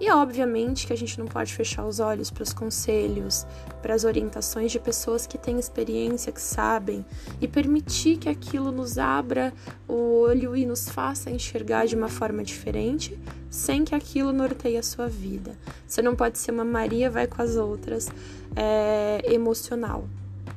E 0.00 0.10
obviamente 0.12 0.86
que 0.86 0.92
a 0.92 0.96
gente 0.96 1.18
não 1.18 1.26
pode 1.26 1.52
fechar 1.52 1.84
os 1.84 1.98
olhos 1.98 2.30
para 2.30 2.44
os 2.44 2.52
conselhos, 2.52 3.44
para 3.82 3.94
as 3.94 4.04
orientações 4.04 4.70
de 4.70 4.78
pessoas 4.78 5.26
que 5.26 5.36
têm 5.36 5.58
experiência, 5.58 6.30
que 6.30 6.40
sabem, 6.40 7.04
e 7.40 7.48
permitir 7.48 8.16
que 8.16 8.28
aquilo 8.28 8.70
nos 8.70 8.96
abra 8.96 9.52
o 9.88 10.20
olho 10.20 10.56
e 10.56 10.64
nos 10.64 10.88
faça 10.88 11.30
enxergar 11.30 11.86
de 11.86 11.96
uma 11.96 12.08
forma 12.08 12.44
diferente, 12.44 13.18
sem 13.50 13.84
que 13.84 13.94
aquilo 13.94 14.32
norteie 14.32 14.76
a 14.76 14.84
sua 14.84 15.08
vida. 15.08 15.58
Você 15.84 16.00
não 16.00 16.14
pode 16.14 16.38
ser 16.38 16.52
uma 16.52 16.64
Maria 16.64 17.10
vai 17.10 17.26
com 17.26 17.42
as 17.42 17.56
outras 17.56 18.08
é, 18.54 19.20
emocional. 19.24 20.04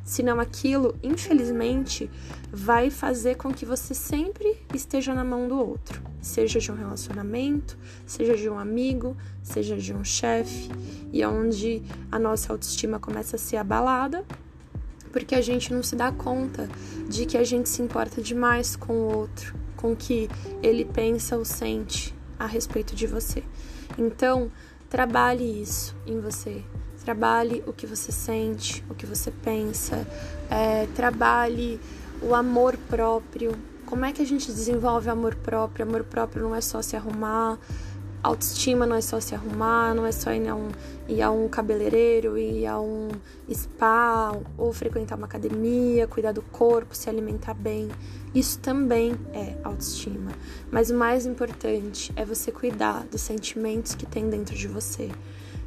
Senão 0.03 0.39
aquilo, 0.39 0.96
infelizmente, 1.03 2.10
vai 2.51 2.89
fazer 2.89 3.36
com 3.36 3.53
que 3.53 3.65
você 3.65 3.93
sempre 3.93 4.58
esteja 4.74 5.13
na 5.13 5.24
mão 5.24 5.48
do 5.48 5.58
outro, 5.58 6.01
seja 6.20 6.60
de 6.60 6.72
um 6.72 6.75
relacionamento, 6.75 7.77
seja 8.05 8.36
de 8.36 8.50
um 8.50 8.58
amigo, 8.58 9.15
seja 9.43 9.77
de 9.77 9.93
um 9.93 10.03
chefe, 10.03 10.70
e 11.13 11.22
é 11.22 11.27
onde 11.27 11.81
a 12.12 12.17
nossa 12.17 12.51
autoestima 12.51 13.00
começa 13.00 13.36
a 13.36 13.39
ser 13.39 13.58
abalada, 13.58 14.25
porque 15.12 15.36
a 15.36 15.41
gente 15.41 15.74
não 15.74 15.84
se 15.84 15.96
dá 15.96 16.12
conta 16.12 16.67
de 17.08 17.25
que 17.25 17.38
a 17.38 17.43
gente 17.43 17.70
se 17.70 17.81
importa 17.81 18.22
demais 18.22 18.75
com 18.75 18.93
o 18.93 19.15
outro, 19.17 19.55
com 19.75 19.91
o 19.91 19.96
que 19.96 20.29
ele 20.63 20.86
pensa 20.86 21.38
ou 21.38 21.46
sente 21.46 22.15
a 22.39 22.46
respeito 22.46 22.96
de 22.96 23.05
você. 23.05 23.43
Então, 23.98 24.51
trabalhe 24.89 25.62
isso 25.62 25.96
em 26.05 26.20
você. 26.20 26.63
Trabalhe 27.03 27.63
o 27.65 27.74
que 27.74 27.88
você 27.88 28.12
sente, 28.12 28.84
o 28.89 28.93
que 28.93 29.05
você 29.05 29.31
pensa. 29.31 30.08
É, 30.50 30.88
trabalhe 30.96 31.79
o 32.22 32.36
amor 32.36 32.77
próprio. 32.89 33.53
Como 33.86 34.05
é 34.05 34.12
que 34.12 34.22
a 34.22 34.25
gente 34.25 34.51
desenvolve 34.51 35.10
amor 35.10 35.36
próprio? 35.36 35.86
Amor 35.86 36.03
próprio 36.03 36.43
não 36.43 36.55
é 36.55 36.62
só 36.62 36.81
se 36.81 36.96
arrumar, 36.96 37.60
autoestima 38.22 38.86
não 38.86 38.96
é 38.96 39.01
só 39.01 39.20
se 39.20 39.34
arrumar, 39.34 39.96
não 39.96 40.05
é 40.05 40.12
só 40.12 40.31
ir 40.31 40.48
a 40.48 40.55
um, 40.55 40.70
ir 41.08 41.22
a 41.22 41.31
um 41.31 41.48
cabeleireiro, 41.50 42.38
ir 42.38 42.67
a 42.67 42.79
um 42.79 43.10
spa 43.51 44.38
ou 44.58 44.72
frequentar 44.72 45.17
uma 45.17 45.25
academia, 45.25 46.08
cuidar 46.08 46.31
do 46.31 46.41
corpo, 46.43 46.96
se 46.96 47.10
alimentar 47.10 47.53
bem. 47.53 47.89
Isso 48.34 48.60
também 48.60 49.13
é 49.34 49.58
autoestima. 49.63 50.31
Mas 50.72 50.89
o 50.89 50.96
mais 50.96 51.25
importante 51.25 52.13
é 52.15 52.24
você 52.24 52.51
cuidar 52.51 53.05
dos 53.05 53.22
sentimentos 53.22 53.96
que 53.96 54.05
tem 54.05 54.29
dentro 54.29 54.55
de 54.55 54.67
você. 54.67 55.10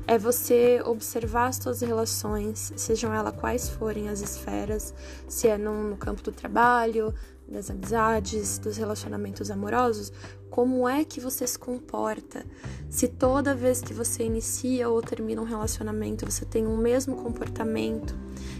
É 0.06 0.18
você 0.18 0.82
observar 0.84 1.46
as 1.46 1.56
suas 1.56 1.80
relações, 1.80 2.72
sejam 2.76 3.12
elas 3.14 3.34
quais 3.36 3.70
forem 3.70 4.08
as 4.10 4.20
esferas, 4.20 4.92
se 5.26 5.48
é 5.48 5.56
no, 5.56 5.96
campo 5.96 6.22
do 6.22 6.30
trabalho, 6.30 7.14
das 7.48 7.70
amizades, 7.70 8.58
dos 8.58 8.76
relacionamentos 8.76 9.50
amorosos, 9.50 10.12
como 10.50 10.86
é 10.86 11.04
que 11.04 11.20
você 11.20 11.46
se 11.46 11.58
comporta. 11.58 12.44
Se 12.90 13.08
toda 13.08 13.54
vez 13.54 13.80
que 13.80 13.94
você 13.94 14.24
inicia 14.24 14.90
ou 14.90 15.00
termina 15.00 15.40
um 15.40 15.46
relacionamento 15.46 16.26
você 16.26 16.44
tem 16.44 16.66
o 16.66 16.76
mesmo 16.76 17.16
comportamento 17.16 18.14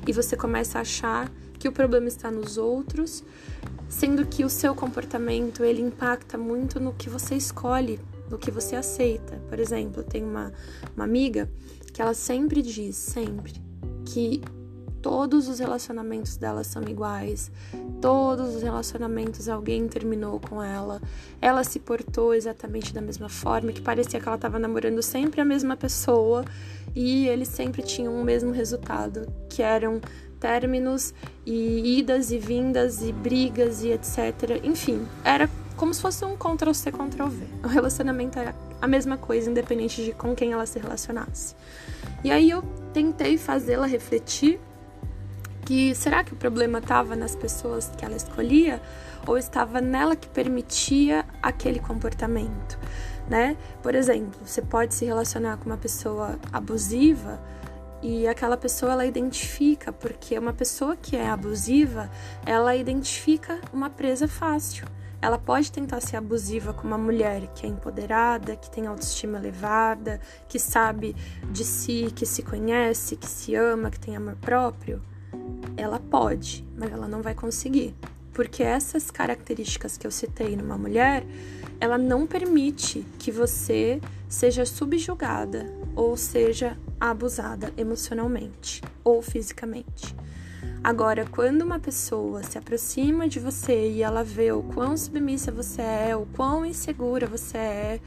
e 0.07 0.13
você 0.13 0.37
começa 0.37 0.79
a 0.79 0.83
achar 0.83 1.31
que 1.59 1.69
o 1.69 1.73
problema 1.73 2.09
está 2.09 2.31
nos 2.31 2.57
outros, 2.57 3.23
sendo 3.89 4.27
que 4.27 4.45
o 4.45 4.51
seu 4.51 4.75
comportamento 4.75 5.63
ele 5.63 5.83
impacta 5.83 6.37
muito 6.37 6.81
no 6.81 6.93
que 6.93 7.09
você 7.09 7.35
escolhe, 7.35 8.01
no 8.31 8.39
que 8.39 8.51
você 8.51 8.77
aceita. 8.77 9.41
Por 9.49 9.59
exemplo, 9.59 10.01
eu 10.01 10.05
tenho 10.05 10.27
uma, 10.27 10.53
uma 10.95 11.05
amiga 11.05 11.49
que 11.93 12.03
ela 12.03 12.15
sempre 12.15 12.63
diz, 12.63 12.97
sempre, 12.97 13.53
que 14.05 14.43
todos 15.05 15.49
os 15.49 15.59
relacionamentos 15.59 16.39
dela 16.39 16.65
são 16.65 16.83
iguais, 16.83 17.53
todos 18.01 18.55
os 18.57 18.63
relacionamentos 18.63 19.51
alguém 19.51 19.87
terminou 19.87 20.41
com 20.41 20.63
ela, 20.63 20.99
ela 21.43 21.63
se 21.63 21.79
portou 21.79 22.33
exatamente 22.33 22.93
da 22.93 23.03
mesma 23.03 23.29
forma, 23.29 23.71
que 23.71 23.83
parecia 23.83 24.19
que 24.19 24.27
ela 24.27 24.37
estava 24.37 24.59
namorando 24.59 25.03
sempre 25.03 25.43
a 25.43 25.45
mesma 25.45 25.77
pessoa 25.77 26.43
e 26.97 27.29
eles 27.29 27.49
sempre 27.49 27.83
tinham 27.83 28.19
o 28.19 28.25
mesmo 28.25 28.51
resultado, 28.51 29.31
que 29.51 29.63
eram 29.63 30.01
términos 30.41 31.13
e 31.45 31.99
idas 31.99 32.31
e 32.31 32.39
vindas 32.39 33.03
e 33.03 33.13
brigas 33.13 33.83
e 33.83 33.89
etc. 33.89 34.61
Enfim, 34.63 35.07
era 35.23 35.49
como 35.77 35.93
se 35.93 36.01
fosse 36.01 36.25
um 36.25 36.37
Ctrl-C, 36.37 36.93
Ctrl-V. 36.93 37.47
O 37.65 37.69
relacionamento 37.69 38.39
era 38.39 38.55
a 38.81 38.87
mesma 38.87 39.17
coisa, 39.17 39.51
independente 39.51 40.05
de 40.05 40.13
com 40.13 40.35
quem 40.35 40.53
ela 40.53 40.67
se 40.67 40.79
relacionasse. 40.79 41.55
E 42.23 42.31
aí 42.31 42.51
eu 42.51 42.63
tentei 42.93 43.37
fazê-la 43.37 43.87
refletir 43.87 44.61
que 45.65 45.95
será 45.95 46.23
que 46.23 46.33
o 46.33 46.37
problema 46.37 46.79
estava 46.79 47.17
nas 47.17 47.35
pessoas 47.35 47.91
que 47.97 48.05
ela 48.05 48.17
escolhia 48.17 48.81
ou 49.27 49.39
estava 49.39 49.81
nela 49.81 50.15
que 50.15 50.29
permitia 50.29 51.25
aquele 51.43 51.81
comportamento, 51.81 52.79
né? 53.29 53.57
Por 53.83 53.95
exemplo, 53.95 54.39
você 54.45 54.61
pode 54.61 54.95
se 54.95 55.05
relacionar 55.07 55.57
com 55.57 55.67
uma 55.67 55.79
pessoa 55.79 56.39
abusiva 56.53 57.41
e 58.03 58.29
aquela 58.29 58.57
pessoa 58.59 58.93
ela 58.93 59.07
identifica, 59.07 59.91
porque 59.91 60.39
uma 60.39 60.53
pessoa 60.53 60.95
que 60.95 61.17
é 61.17 61.27
abusiva, 61.27 62.11
ela 62.45 62.77
identifica 62.77 63.59
uma 63.73 63.89
presa 63.89 64.29
fácil. 64.29 64.87
Ela 65.25 65.39
pode 65.39 65.73
tentar 65.73 66.01
ser 66.01 66.17
abusiva 66.17 66.75
com 66.75 66.87
uma 66.87 66.99
mulher 66.99 67.49
que 67.55 67.65
é 67.65 67.69
empoderada, 67.69 68.57
que 68.57 68.71
tem 68.71 68.87
autoestima 68.87 69.39
elevada, 69.39 70.21
que 70.49 70.59
sabe 70.59 71.17
de 71.51 71.65
si, 71.65 72.13
que 72.15 72.27
se 72.27 72.43
conhece, 72.43 73.17
que 73.17 73.27
se 73.27 73.55
ama, 73.55 73.91
que 73.91 73.99
tem 73.99 74.17
amor 74.17 74.37
próprio 74.37 75.01
ela 75.77 75.99
pode, 75.99 76.67
mas 76.77 76.93
ela 76.93 77.09
não 77.09 77.23
vai 77.23 77.35
conseguir. 77.35 77.95
Porque 78.33 78.63
essas 78.63 79.11
características 79.11 79.97
que 79.97 80.07
eu 80.07 80.11
citei 80.11 80.57
numa 80.57 80.77
mulher, 80.77 81.25
ela 81.81 81.97
não 81.97 82.27
permite 82.27 83.05
que 83.19 83.31
você 83.31 84.01
seja 84.29 84.67
subjugada 84.67 85.73
ou 85.95 86.17
seja 86.17 86.77
abusada 86.99 87.73
emocionalmente 87.77 88.83
ou 89.05 89.23
fisicamente. 89.23 90.15
Agora, 90.85 91.25
quando 91.25 91.63
uma 91.63 91.81
pessoa 91.81 92.43
se 92.43 92.59
aproxima 92.59 93.27
de 93.27 93.41
você 93.41 93.89
e 93.89 94.03
ela 94.03 94.23
vê 94.23 94.53
o 94.53 94.63
quão 94.63 94.95
submissa 94.99 95.51
você 95.51 95.81
é, 95.81 96.15
o 96.15 96.27
quão 96.27 96.63
insegura 96.67 97.27
você 97.27 97.57
é, 97.57 98.01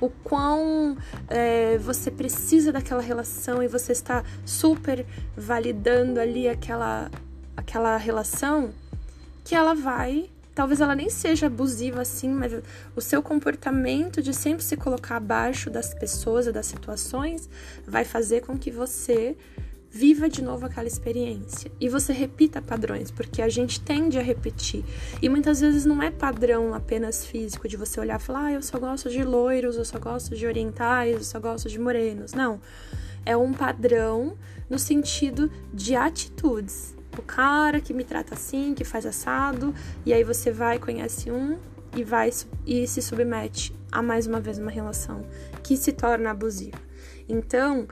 o 0.00 0.10
quão 0.10 0.96
é, 1.28 1.78
você 1.78 2.10
precisa 2.10 2.72
daquela 2.72 3.00
relação 3.00 3.62
e 3.62 3.68
você 3.68 3.92
está 3.92 4.24
super 4.44 5.06
validando 5.36 6.18
ali 6.18 6.48
aquela, 6.48 7.08
aquela 7.56 7.96
relação, 7.96 8.74
que 9.44 9.54
ela 9.54 9.72
vai 9.72 10.28
talvez 10.54 10.80
ela 10.80 10.94
nem 10.94 11.10
seja 11.10 11.46
abusiva 11.46 12.02
assim, 12.02 12.30
mas 12.30 12.52
o 12.94 13.00
seu 13.00 13.22
comportamento 13.22 14.22
de 14.22 14.32
sempre 14.32 14.62
se 14.62 14.76
colocar 14.76 15.16
abaixo 15.16 15.68
das 15.68 15.92
pessoas 15.92 16.46
e 16.46 16.52
das 16.52 16.66
situações 16.66 17.48
vai 17.86 18.04
fazer 18.04 18.42
com 18.42 18.56
que 18.56 18.70
você 18.70 19.36
viva 19.94 20.28
de 20.28 20.42
novo 20.42 20.66
aquela 20.66 20.88
experiência 20.88 21.70
e 21.80 21.88
você 21.88 22.12
repita 22.12 22.60
padrões, 22.60 23.12
porque 23.12 23.40
a 23.40 23.48
gente 23.48 23.80
tende 23.80 24.18
a 24.18 24.22
repetir. 24.22 24.84
E 25.22 25.28
muitas 25.28 25.60
vezes 25.60 25.84
não 25.84 26.02
é 26.02 26.10
padrão 26.10 26.74
apenas 26.74 27.24
físico 27.24 27.68
de 27.68 27.76
você 27.76 28.00
olhar 28.00 28.18
e 28.18 28.22
falar, 28.22 28.46
ah, 28.46 28.52
eu 28.52 28.62
só 28.62 28.76
gosto 28.76 29.08
de 29.08 29.22
loiros, 29.22 29.76
eu 29.76 29.84
só 29.84 30.00
gosto 30.00 30.34
de 30.34 30.48
orientais, 30.48 31.14
eu 31.14 31.22
só 31.22 31.38
gosto 31.38 31.68
de 31.68 31.78
morenos. 31.78 32.32
Não. 32.32 32.60
É 33.24 33.36
um 33.36 33.52
padrão 33.52 34.36
no 34.68 34.80
sentido 34.80 35.48
de 35.72 35.94
atitudes. 35.94 36.96
O 37.16 37.22
cara 37.22 37.80
que 37.80 37.94
me 37.94 38.02
trata 38.02 38.34
assim, 38.34 38.74
que 38.74 38.82
faz 38.82 39.06
assado, 39.06 39.72
e 40.04 40.12
aí 40.12 40.24
você 40.24 40.50
vai, 40.50 40.80
conhece 40.80 41.30
um 41.30 41.56
e 41.96 42.02
vai 42.02 42.30
e 42.66 42.84
se 42.88 43.00
submete 43.00 43.72
a 43.92 44.02
mais 44.02 44.26
uma 44.26 44.40
vez 44.40 44.58
uma 44.58 44.72
relação 44.72 45.24
que 45.62 45.76
se 45.76 45.92
torna 45.92 46.32
abusiva. 46.32 46.78
Então, 47.28 47.86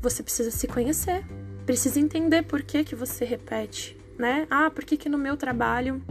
você 0.00 0.22
precisa 0.22 0.50
se 0.50 0.66
conhecer, 0.66 1.24
precisa 1.70 2.00
entender 2.00 2.42
por 2.42 2.62
que, 2.62 2.82
que 2.82 2.96
você 2.96 3.24
repete, 3.24 3.96
né? 4.18 4.44
Ah, 4.50 4.68
por 4.70 4.82
que, 4.82 4.96
que 4.96 5.08
no 5.08 5.16
meu 5.16 5.36
trabalho 5.36 6.02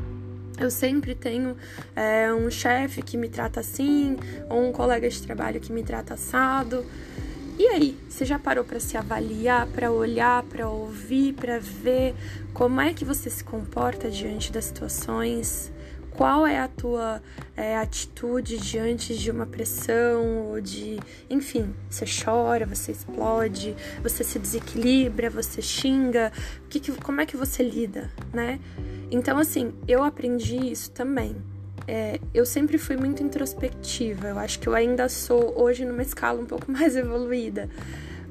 eu 0.58 0.72
sempre 0.72 1.14
tenho 1.14 1.58
é, 1.94 2.34
um 2.34 2.50
chefe 2.50 3.02
que 3.02 3.18
me 3.18 3.28
trata 3.28 3.60
assim, 3.60 4.16
ou 4.50 4.70
um 4.70 4.72
colega 4.72 5.10
de 5.10 5.22
trabalho 5.22 5.60
que 5.60 5.74
me 5.74 5.84
trata 5.84 6.14
assado. 6.14 6.86
E 7.58 7.68
aí, 7.68 7.98
você 8.08 8.24
já 8.24 8.40
parou 8.40 8.64
para 8.64 8.80
se 8.80 8.96
avaliar, 8.96 9.68
para 9.68 9.92
olhar, 9.92 10.44
para 10.44 10.70
ouvir, 10.70 11.34
para 11.34 11.60
ver 11.60 12.16
como 12.54 12.80
é 12.80 12.94
que 12.94 13.04
você 13.04 13.30
se 13.30 13.44
comporta 13.44 14.10
diante 14.10 14.54
das 14.54 14.64
situações? 14.64 15.74
Qual 16.20 16.46
é 16.46 16.60
a 16.60 16.68
tua 16.68 17.22
é, 17.56 17.78
atitude 17.78 18.58
diante 18.58 19.18
de 19.18 19.32
uma 19.32 19.46
pressão 19.46 20.50
ou 20.50 20.60
de, 20.60 21.00
enfim, 21.30 21.74
você 21.90 22.04
chora, 22.04 22.66
você 22.66 22.92
explode, 22.92 23.74
você 24.04 24.22
se 24.22 24.38
desequilibra, 24.38 25.30
você 25.30 25.62
xinga, 25.62 26.30
que, 26.70 26.82
que, 26.82 26.92
como 26.92 27.22
é 27.22 27.26
que 27.26 27.38
você 27.38 27.64
lida, 27.64 28.12
né? 28.34 28.60
Então, 29.10 29.38
assim, 29.38 29.74
eu 29.88 30.04
aprendi 30.04 30.58
isso 30.58 30.92
também. 30.92 31.38
É, 31.88 32.20
eu 32.34 32.46
sempre 32.46 32.78
fui 32.78 32.98
muito 32.98 33.24
introspectiva, 33.24 34.28
eu 34.28 34.40
acho 34.40 34.60
que 34.60 34.68
eu 34.68 34.76
ainda 34.76 35.08
sou 35.08 35.58
hoje 35.58 35.86
numa 35.86 36.02
escala 36.02 36.42
um 36.42 36.46
pouco 36.46 36.66
mais 36.70 36.98
evoluída, 36.98 37.70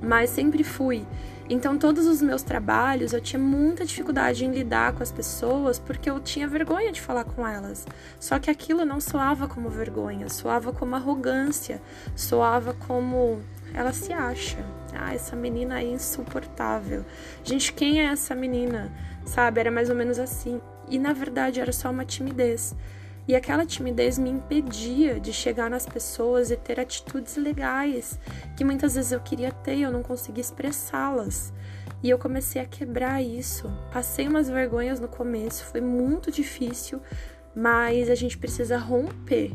mas 0.02 0.28
sempre 0.28 0.62
fui. 0.62 1.06
Então, 1.50 1.78
todos 1.78 2.06
os 2.06 2.20
meus 2.20 2.42
trabalhos 2.42 3.14
eu 3.14 3.20
tinha 3.20 3.40
muita 3.40 3.84
dificuldade 3.86 4.44
em 4.44 4.50
lidar 4.50 4.92
com 4.92 5.02
as 5.02 5.10
pessoas 5.10 5.78
porque 5.78 6.10
eu 6.10 6.20
tinha 6.20 6.46
vergonha 6.46 6.92
de 6.92 7.00
falar 7.00 7.24
com 7.24 7.46
elas. 7.46 7.86
Só 8.20 8.38
que 8.38 8.50
aquilo 8.50 8.84
não 8.84 9.00
soava 9.00 9.48
como 9.48 9.70
vergonha, 9.70 10.28
soava 10.28 10.72
como 10.72 10.94
arrogância, 10.94 11.80
soava 12.14 12.74
como 12.74 13.40
ela 13.72 13.92
se 13.94 14.12
acha. 14.12 14.58
Ah, 14.92 15.14
essa 15.14 15.34
menina 15.34 15.80
é 15.80 15.84
insuportável. 15.84 17.04
Gente, 17.42 17.72
quem 17.72 18.00
é 18.00 18.04
essa 18.06 18.34
menina? 18.34 18.92
Sabe? 19.24 19.60
Era 19.60 19.70
mais 19.70 19.88
ou 19.88 19.96
menos 19.96 20.18
assim. 20.18 20.60
E 20.88 20.98
na 20.98 21.12
verdade 21.12 21.60
era 21.60 21.72
só 21.72 21.90
uma 21.90 22.04
timidez. 22.04 22.74
E 23.28 23.36
aquela 23.36 23.66
timidez 23.66 24.18
me 24.18 24.30
impedia 24.30 25.20
de 25.20 25.34
chegar 25.34 25.68
nas 25.68 25.84
pessoas 25.84 26.50
e 26.50 26.56
ter 26.56 26.80
atitudes 26.80 27.36
legais, 27.36 28.18
que 28.56 28.64
muitas 28.64 28.94
vezes 28.94 29.12
eu 29.12 29.20
queria 29.20 29.52
ter 29.52 29.76
e 29.76 29.82
eu 29.82 29.92
não 29.92 30.02
conseguia 30.02 30.40
expressá-las. 30.40 31.52
E 32.02 32.08
eu 32.08 32.18
comecei 32.18 32.62
a 32.62 32.64
quebrar 32.64 33.22
isso. 33.22 33.70
Passei 33.92 34.26
umas 34.26 34.48
vergonhas 34.48 34.98
no 34.98 35.08
começo, 35.08 35.66
foi 35.66 35.82
muito 35.82 36.32
difícil, 36.32 37.02
mas 37.54 38.08
a 38.08 38.14
gente 38.14 38.38
precisa 38.38 38.78
romper. 38.78 39.52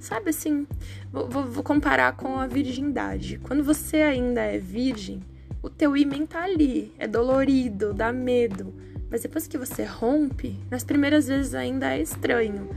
Sabe 0.00 0.30
assim, 0.30 0.66
vou, 1.12 1.28
vou 1.28 1.62
comparar 1.62 2.16
com 2.16 2.38
a 2.38 2.46
virgindade. 2.46 3.38
Quando 3.42 3.62
você 3.62 3.98
ainda 3.98 4.40
é 4.40 4.58
virgem, 4.58 5.20
o 5.62 5.68
teu 5.68 5.94
ímã 5.98 6.24
tá 6.24 6.44
ali, 6.44 6.94
é 6.98 7.06
dolorido, 7.06 7.92
dá 7.92 8.10
medo. 8.10 8.72
Mas 9.10 9.20
depois 9.20 9.46
que 9.46 9.58
você 9.58 9.84
rompe, 9.84 10.58
nas 10.70 10.82
primeiras 10.82 11.28
vezes 11.28 11.54
ainda 11.54 11.94
é 11.94 12.00
estranho. 12.00 12.70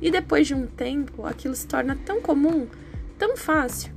E 0.00 0.10
depois 0.10 0.46
de 0.46 0.54
um 0.54 0.66
tempo, 0.66 1.26
aquilo 1.26 1.54
se 1.54 1.66
torna 1.66 1.96
tão 2.04 2.20
comum, 2.20 2.66
tão 3.18 3.36
fácil. 3.36 3.92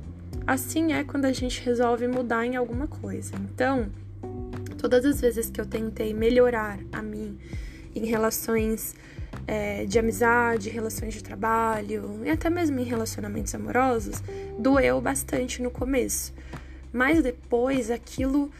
Assim 0.46 0.92
é 0.92 1.02
quando 1.02 1.24
a 1.24 1.32
gente 1.32 1.62
resolve 1.62 2.06
mudar 2.06 2.44
em 2.44 2.56
alguma 2.56 2.86
coisa. 2.86 3.34
Então, 3.36 3.90
todas 4.76 5.04
as 5.04 5.20
vezes 5.20 5.48
que 5.48 5.60
eu 5.60 5.64
tentei 5.64 6.12
melhorar 6.12 6.78
a 6.92 7.00
mim 7.00 7.38
em 7.94 8.04
relações 8.04 8.94
é, 9.46 9.84
de 9.86 9.98
amizade, 9.98 10.68
relações 10.68 11.14
de 11.14 11.22
trabalho 11.22 12.20
e 12.24 12.30
até 12.30 12.50
mesmo 12.50 12.78
em 12.78 12.84
relacionamentos 12.84 13.54
amorosos, 13.54 14.22
doeu 14.58 15.00
bastante 15.00 15.62
no 15.62 15.70
começo. 15.70 16.34
Mas 16.92 17.22
depois 17.22 17.90
aquilo, 17.90 18.50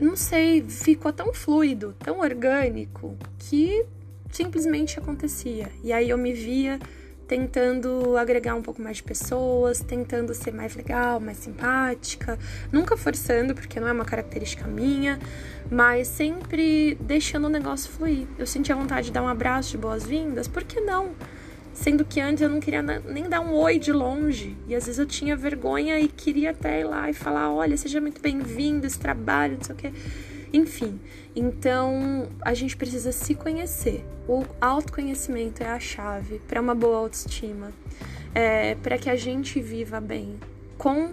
não 0.00 0.16
sei, 0.16 0.62
ficou 0.62 1.12
tão 1.12 1.32
fluido, 1.32 1.94
tão 1.98 2.20
orgânico, 2.20 3.16
que 3.38 3.84
simplesmente 4.32 4.98
acontecia. 4.98 5.70
E 5.84 5.92
aí 5.92 6.10
eu 6.10 6.18
me 6.18 6.32
via 6.32 6.80
tentando 7.32 8.16
agregar 8.18 8.54
um 8.54 8.62
pouco 8.62 8.82
mais 8.82 8.98
de 8.98 9.02
pessoas, 9.04 9.80
tentando 9.80 10.34
ser 10.34 10.52
mais 10.52 10.74
legal, 10.74 11.18
mais 11.18 11.38
simpática, 11.38 12.38
nunca 12.70 12.96
forçando, 12.96 13.54
porque 13.54 13.80
não 13.80 13.88
é 13.88 13.92
uma 13.92 14.04
característica 14.04 14.66
minha, 14.66 15.18
mas 15.70 16.08
sempre 16.08 16.94
deixando 17.00 17.46
o 17.46 17.48
negócio 17.48 17.90
fluir. 17.90 18.26
Eu 18.38 18.46
sentia 18.46 18.74
vontade 18.74 19.06
de 19.06 19.12
dar 19.12 19.22
um 19.22 19.28
abraço 19.28 19.70
de 19.70 19.78
boas-vindas, 19.78 20.46
por 20.46 20.62
que 20.64 20.80
não? 20.80 21.12
Sendo 21.72 22.04
que 22.04 22.20
antes 22.20 22.42
eu 22.42 22.50
não 22.50 22.60
queria 22.60 22.82
nem 22.82 23.26
dar 23.30 23.40
um 23.40 23.54
oi 23.54 23.78
de 23.78 23.92
longe. 23.92 24.54
E 24.68 24.74
às 24.74 24.84
vezes 24.84 24.98
eu 24.98 25.06
tinha 25.06 25.34
vergonha 25.34 25.98
e 25.98 26.08
queria 26.08 26.50
até 26.50 26.80
ir 26.80 26.84
lá 26.84 27.08
e 27.08 27.14
falar: 27.14 27.50
olha, 27.50 27.78
seja 27.78 27.98
muito 27.98 28.20
bem-vindo, 28.20 28.86
esse 28.86 28.98
trabalho, 28.98 29.56
não 29.56 29.64
sei 29.64 29.74
o 29.74 29.78
quê. 29.78 29.92
Enfim, 30.52 31.00
então 31.34 32.28
a 32.42 32.52
gente 32.52 32.76
precisa 32.76 33.10
se 33.10 33.34
conhecer. 33.34 34.04
O 34.28 34.44
autoconhecimento 34.60 35.62
é 35.62 35.68
a 35.68 35.80
chave 35.80 36.40
para 36.46 36.60
uma 36.60 36.74
boa 36.74 36.98
autoestima, 36.98 37.72
é, 38.34 38.74
para 38.76 38.98
que 38.98 39.08
a 39.08 39.16
gente 39.16 39.60
viva 39.60 40.00
bem 40.00 40.38
com 40.76 41.12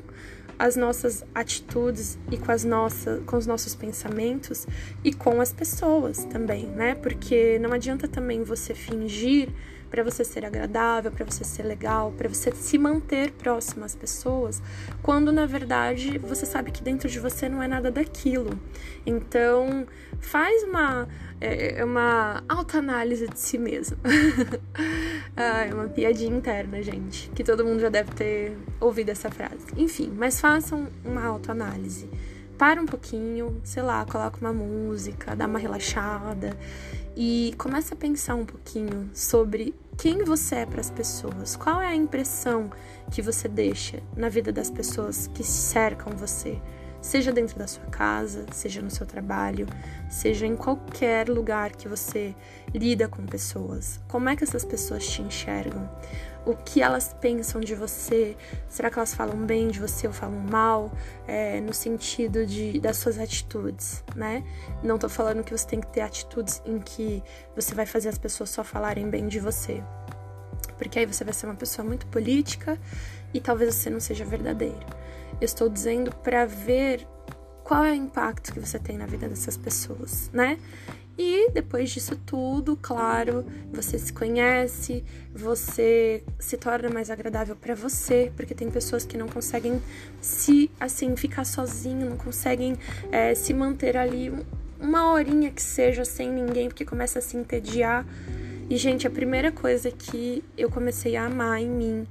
as 0.59 0.75
nossas 0.75 1.23
atitudes 1.33 2.17
e 2.29 2.37
com 2.37 2.51
as 2.51 2.65
nossas 2.65 3.23
com 3.23 3.37
os 3.37 3.47
nossos 3.47 3.73
pensamentos 3.73 4.67
e 5.05 5.13
com 5.13 5.39
as 5.39 5.53
pessoas 5.53 6.25
também, 6.25 6.65
né? 6.65 6.95
Porque 6.95 7.57
não 7.59 7.71
adianta 7.71 8.09
também 8.09 8.43
você 8.43 8.73
fingir 8.73 9.47
para 9.89 10.03
você 10.03 10.23
ser 10.23 10.45
agradável, 10.45 11.11
para 11.11 11.25
você 11.25 11.43
ser 11.43 11.63
legal, 11.63 12.13
para 12.17 12.29
você 12.29 12.51
se 12.51 12.77
manter 12.77 13.31
próximo 13.31 13.83
às 13.85 13.95
pessoas, 13.95 14.61
quando 15.01 15.31
na 15.31 15.45
verdade 15.45 16.17
você 16.17 16.45
sabe 16.45 16.71
que 16.71 16.83
dentro 16.83 17.09
de 17.09 17.19
você 17.19 17.49
não 17.49 17.61
é 17.61 17.67
nada 17.67 17.91
daquilo. 17.91 18.59
Então, 19.05 19.85
faz 20.19 20.63
uma 20.63 21.07
é, 21.41 21.79
é 21.79 21.85
uma 21.85 22.43
autoanálise 22.47 23.27
de 23.27 23.39
si 23.39 23.57
mesmo. 23.57 23.97
ah, 25.35 25.65
é 25.65 25.73
uma 25.73 25.87
piadinha 25.87 26.35
interna, 26.35 26.81
gente, 26.81 27.29
que 27.31 27.43
todo 27.43 27.63
mundo 27.63 27.79
já 27.79 27.89
deve 27.89 28.11
ter 28.11 28.57
ouvido 28.79 29.09
essa 29.09 29.31
frase. 29.31 29.65
Enfim, 29.77 30.11
mas 30.15 30.39
façam 30.39 30.87
uma 31.03 31.25
autoanálise 31.25 32.09
para 32.59 32.81
um 32.81 32.85
pouquinho, 32.85 33.61
sei 33.63 33.81
lá, 33.81 34.05
coloca 34.05 34.37
uma 34.41 34.51
música, 34.51 35.33
dá 35.33 35.47
uma 35.47 35.57
relaxada 35.57 36.57
e 37.21 37.53
começa 37.57 37.95
a 37.95 37.97
pensar 37.97 38.35
um 38.35 38.45
pouquinho 38.45 39.09
sobre 39.13 39.75
quem 39.97 40.23
você 40.23 40.55
é 40.55 40.65
para 40.65 40.79
as 40.79 40.89
pessoas, 40.89 41.53
qual 41.53 41.81
é 41.81 41.87
a 41.87 41.93
impressão 41.93 42.69
que 43.11 43.21
você 43.21 43.49
deixa 43.49 44.01
na 44.15 44.29
vida 44.29 44.53
das 44.53 44.71
pessoas 44.71 45.27
que 45.27 45.43
cercam 45.43 46.15
você 46.15 46.57
seja 47.01 47.31
dentro 47.31 47.57
da 47.57 47.67
sua 47.67 47.85
casa, 47.85 48.45
seja 48.51 48.81
no 48.81 48.89
seu 48.89 49.05
trabalho, 49.05 49.67
seja 50.09 50.45
em 50.45 50.55
qualquer 50.55 51.29
lugar 51.29 51.71
que 51.71 51.87
você 51.87 52.35
lida 52.73 53.07
com 53.07 53.25
pessoas. 53.25 53.99
Como 54.07 54.29
é 54.29 54.35
que 54.35 54.43
essas 54.43 54.65
pessoas 54.65 55.07
te 55.07 55.21
enxergam? 55.21 55.89
O 56.45 56.55
que 56.55 56.81
elas 56.81 57.15
pensam 57.19 57.61
de 57.61 57.75
você? 57.75 58.35
Será 58.69 58.89
que 58.89 58.97
elas 58.97 59.13
falam 59.13 59.37
bem 59.45 59.67
de 59.67 59.79
você 59.79 60.07
ou 60.07 60.13
falam 60.13 60.39
mal? 60.39 60.91
É, 61.27 61.59
no 61.61 61.73
sentido 61.73 62.45
de, 62.45 62.79
das 62.79 62.97
suas 62.97 63.19
atitudes, 63.19 64.03
né? 64.15 64.43
Não 64.81 64.97
tô 64.97 65.09
falando 65.09 65.43
que 65.43 65.55
você 65.55 65.67
tem 65.67 65.81
que 65.81 65.87
ter 65.87 66.01
atitudes 66.01 66.61
em 66.65 66.79
que 66.79 67.21
você 67.55 67.75
vai 67.75 67.85
fazer 67.85 68.09
as 68.09 68.17
pessoas 68.17 68.49
só 68.49 68.63
falarem 68.63 69.09
bem 69.09 69.27
de 69.27 69.39
você. 69.39 69.83
Porque 70.77 70.99
aí 70.99 71.05
você 71.05 71.23
vai 71.23 71.33
ser 71.33 71.45
uma 71.45 71.55
pessoa 71.55 71.85
muito 71.85 72.07
política 72.07 72.79
e 73.33 73.39
talvez 73.39 73.75
você 73.75 73.89
não 73.89 73.99
seja 73.99 74.23
verdadeiro. 74.25 74.79
Eu 75.39 75.45
estou 75.45 75.69
dizendo 75.69 76.13
para 76.15 76.45
ver 76.45 77.05
qual 77.63 77.85
é 77.85 77.91
o 77.91 77.95
impacto 77.95 78.51
que 78.51 78.59
você 78.59 78.79
tem 78.79 78.97
na 78.97 79.05
vida 79.05 79.29
dessas 79.29 79.55
pessoas, 79.55 80.29
né? 80.33 80.57
E 81.21 81.51
depois 81.51 81.89
disso 81.89 82.15
tudo, 82.25 82.79
claro, 82.81 83.43
você 83.73 83.99
se 83.99 84.13
conhece, 84.13 85.03
você 85.35 86.23
se 86.39 86.55
torna 86.55 86.89
mais 86.89 87.09
agradável 87.09 87.57
para 87.57 87.75
você, 87.75 88.31
porque 88.37 88.55
tem 88.55 88.71
pessoas 88.71 89.03
que 89.03 89.17
não 89.17 89.27
conseguem 89.27 89.81
se, 90.21 90.71
assim, 90.79 91.13
ficar 91.17 91.43
sozinho, 91.43 92.09
não 92.09 92.15
conseguem 92.15 92.77
é, 93.11 93.35
se 93.35 93.53
manter 93.53 93.97
ali 93.97 94.31
uma 94.79 95.11
horinha 95.11 95.51
que 95.51 95.61
seja 95.61 96.05
sem 96.05 96.31
ninguém, 96.31 96.69
porque 96.69 96.85
começa 96.85 97.19
a 97.19 97.21
se 97.21 97.35
entediar. 97.35 98.05
E, 98.69 98.77
gente, 98.77 99.05
a 99.05 99.09
primeira 99.11 99.51
coisa 99.51 99.91
que 99.91 100.41
eu 100.57 100.71
comecei 100.71 101.17
a 101.17 101.25
amar 101.25 101.61
em 101.61 101.69
mim 101.69 102.07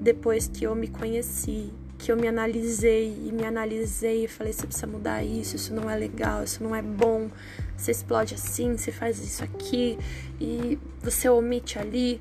depois 0.00 0.48
que 0.48 0.64
eu 0.64 0.74
me 0.74 0.88
conheci, 0.88 1.70
que 2.00 2.10
eu 2.10 2.16
me 2.16 2.26
analisei 2.26 3.14
e 3.26 3.30
me 3.30 3.44
analisei 3.44 4.24
e 4.24 4.28
falei: 4.28 4.52
você 4.52 4.66
precisa 4.66 4.86
mudar 4.86 5.22
isso, 5.22 5.56
isso 5.56 5.74
não 5.74 5.88
é 5.88 5.96
legal, 5.96 6.42
isso 6.42 6.64
não 6.64 6.74
é 6.74 6.80
bom, 6.80 7.30
você 7.76 7.90
explode 7.90 8.34
assim, 8.34 8.76
você 8.76 8.90
faz 8.90 9.18
isso 9.22 9.44
aqui 9.44 9.98
e 10.40 10.78
você 11.02 11.28
omite 11.28 11.78
ali, 11.78 12.20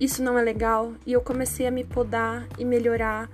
isso 0.00 0.22
não 0.22 0.38
é 0.38 0.42
legal. 0.42 0.94
E 1.06 1.12
eu 1.12 1.20
comecei 1.20 1.66
a 1.66 1.70
me 1.70 1.84
podar 1.84 2.46
e 2.58 2.64
melhorar 2.64 3.30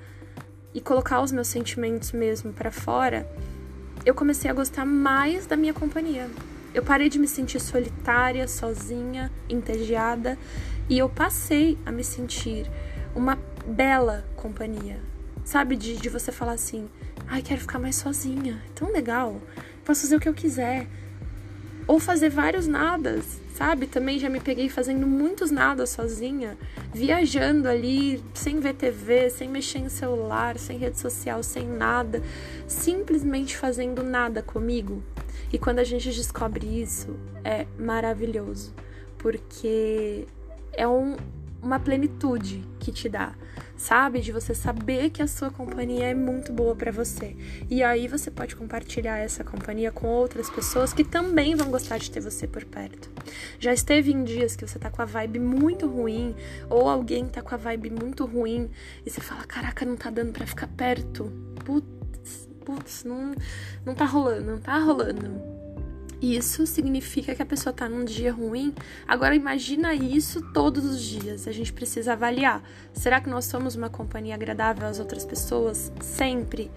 e 0.75 0.81
colocar 0.81 1.21
os 1.21 1.31
meus 1.31 1.47
sentimentos 1.47 2.11
mesmo 2.13 2.53
para 2.53 2.73
fora. 2.73 3.29
Eu 4.05 4.15
comecei 4.15 4.51
a 4.51 4.55
gostar 4.55 4.85
mais 4.85 5.47
da 5.47 5.57
minha 5.57 5.73
companhia. 5.73 6.29
Eu 6.75 6.83
parei 6.83 7.09
de 7.09 7.19
me 7.19 7.27
sentir 7.27 7.61
solitária, 7.61 8.47
sozinha, 8.47 9.31
entediada 9.49 10.37
e 10.89 10.99
eu 10.99 11.09
passei 11.09 11.79
a 11.87 11.93
me 11.93 12.05
sentir 12.05 12.71
uma 13.15 13.39
bela 13.67 14.25
companhia. 14.37 15.08
Sabe, 15.49 15.77
de, 15.77 15.97
de 15.97 16.11
você 16.11 16.31
falar 16.31 16.53
assim: 16.53 16.91
ai, 17.27 17.41
quero 17.41 17.63
ficar 17.63 17.79
mais 17.79 17.97
sozinha, 17.97 18.63
é 18.67 18.73
tão 18.75 18.93
legal, 18.93 19.41
posso 19.83 20.03
fazer 20.03 20.17
o 20.17 20.21
que 20.21 20.29
eu 20.29 20.35
quiser. 20.35 20.87
Ou 21.87 21.99
fazer 21.99 22.29
vários 22.29 22.67
nadas, 22.67 23.41
sabe? 23.55 23.87
Também 23.87 24.19
já 24.19 24.29
me 24.29 24.41
peguei 24.41 24.69
fazendo 24.69 25.07
muitos 25.07 25.51
nadas 25.51 25.89
sozinha, 25.89 26.59
viajando 26.93 27.67
ali, 27.67 28.23
sem 28.35 28.61
ver 28.61 28.75
TV, 28.75 29.31
sem 29.31 29.49
mexer 29.49 29.79
em 29.79 29.89
celular, 29.89 30.59
sem 30.59 30.77
rede 30.77 31.01
social, 31.01 31.43
sem 31.43 31.67
nada, 31.67 32.23
simplesmente 32.67 33.57
fazendo 33.57 34.03
nada 34.03 34.43
comigo. 34.43 35.03
E 35.51 35.59
quando 35.59 35.79
a 35.79 35.85
gente 35.85 36.11
descobre 36.11 36.67
isso, 36.67 37.19
é 37.43 37.67
maravilhoso, 37.79 38.75
porque 39.17 40.27
uma 41.69 41.79
plenitude 41.79 42.67
que 42.81 42.91
te 42.91 43.11
dá, 43.11 43.35
sabe? 43.77 44.21
De 44.21 44.33
você 44.33 44.55
saber 44.55 45.11
que 45.11 45.23
a 45.23 45.27
sua 45.27 45.51
companhia 45.51 46.07
é 46.07 46.15
muito 46.15 46.51
boa 46.51 46.75
para 46.75 46.91
você. 46.91 47.37
E 47.69 47.83
aí 47.83 48.09
você 48.09 48.31
pode 48.31 48.57
compartilhar 48.57 49.19
essa 49.19 49.45
companhia 49.45 49.93
com 49.93 50.07
outras 50.07 50.49
pessoas 50.49 50.95
que 50.95 51.05
também 51.05 51.55
vão 51.55 51.71
gostar 51.71 51.99
de 51.99 52.11
ter 52.11 52.21
você 52.21 52.47
por 52.47 52.65
perto. 52.65 53.11
Já 53.61 53.73
esteve 53.73 54.11
em 54.11 54.25
dias 54.25 54.57
que 54.57 54.67
você 54.67 54.79
tá 54.79 54.91
com 54.91 55.03
a 55.03 55.05
vibe 55.05 55.39
muito 55.39 55.87
ruim, 55.87 56.35
ou 56.71 56.89
alguém 56.89 57.29
tá 57.29 57.43
com 57.43 57.55
a 57.55 57.59
vibe 57.59 57.91
muito 57.91 58.25
ruim, 58.25 58.71
e 59.05 59.11
você 59.11 59.21
fala: 59.21 59.45
caraca, 59.45 59.85
não 59.85 59.97
tá 59.97 60.09
dando 60.09 60.33
para 60.33 60.47
ficar 60.47 60.69
perto. 60.69 61.31
Putz, 61.67 62.49
putz, 62.65 63.05
não, 63.05 63.35
não 63.85 63.95
tá 63.95 64.07
rolando, 64.07 64.53
não 64.53 64.59
tá 64.59 64.79
rolando 64.79 65.58
isso 66.21 66.67
significa 66.67 67.35
que 67.35 67.43
a 67.43 67.47
pessoa 67.47 67.71
está 67.71 67.89
num 67.89 68.05
dia 68.05 68.33
ruim. 68.33 68.75
Agora 69.07 69.35
imagina 69.35 69.95
isso 69.95 70.43
todos 70.53 70.85
os 70.85 71.01
dias. 71.01 71.47
A 71.47 71.53
gente 71.53 71.73
precisa 71.73 72.13
avaliar. 72.13 72.63
Será 72.93 73.21
que 73.21 73.31
nós 73.31 73.45
somos 73.45 73.77
uma 73.77 73.89
companhia 73.89 74.35
agradável 74.35 74.87
às 74.89 74.99
outras 74.99 75.25
pessoas 75.25 75.93
sempre 76.01 76.71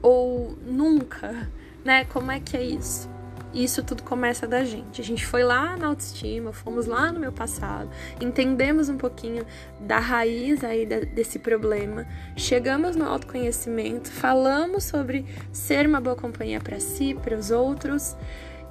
ou 0.00 0.56
nunca, 0.64 1.50
né? 1.84 2.04
Como 2.04 2.30
é 2.30 2.38
que 2.38 2.56
é 2.56 2.62
isso? 2.62 3.08
Isso 3.52 3.82
tudo 3.82 4.02
começa 4.02 4.46
da 4.46 4.62
gente. 4.62 5.00
A 5.00 5.04
gente 5.04 5.24
foi 5.24 5.42
lá 5.42 5.76
na 5.76 5.86
autoestima, 5.88 6.52
fomos 6.52 6.86
lá 6.86 7.10
no 7.10 7.18
meu 7.18 7.32
passado, 7.32 7.90
entendemos 8.20 8.88
um 8.90 8.98
pouquinho 8.98 9.44
da 9.80 9.98
raiz 9.98 10.62
aí 10.62 10.84
desse 10.84 11.38
problema, 11.38 12.06
chegamos 12.36 12.94
no 12.94 13.06
autoconhecimento, 13.06 14.10
falamos 14.10 14.84
sobre 14.84 15.24
ser 15.50 15.86
uma 15.86 16.00
boa 16.00 16.14
companhia 16.14 16.60
para 16.60 16.78
si, 16.78 17.14
para 17.14 17.36
os 17.36 17.50
outros 17.50 18.14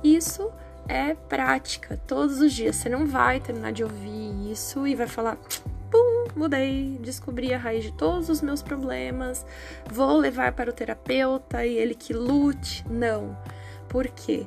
isso 0.04 0.52
é 0.88 1.14
prática 1.14 2.00
todos 2.08 2.40
os 2.40 2.54
dias. 2.54 2.76
Você 2.76 2.90
não 2.90 3.06
vai 3.06 3.40
terminar 3.40 3.72
de 3.72 3.84
ouvir 3.84 4.52
isso 4.52 4.88
e 4.88 4.96
vai 4.96 5.08
falar: 5.08 5.38
pum, 5.92 6.28
mudei, 6.36 6.98
descobri 7.02 7.54
a 7.54 7.58
raiz 7.58 7.84
de 7.84 7.94
todos 7.94 8.30
os 8.30 8.42
meus 8.42 8.62
problemas, 8.62 9.46
vou 9.92 10.18
levar 10.18 10.54
para 10.54 10.70
o 10.70 10.74
terapeuta 10.74 11.66
e 11.66 11.78
ele 11.78 11.96
que 11.96 12.14
lute. 12.14 12.86
Não. 12.90 13.38
Por 13.90 14.08
quê? 14.08 14.46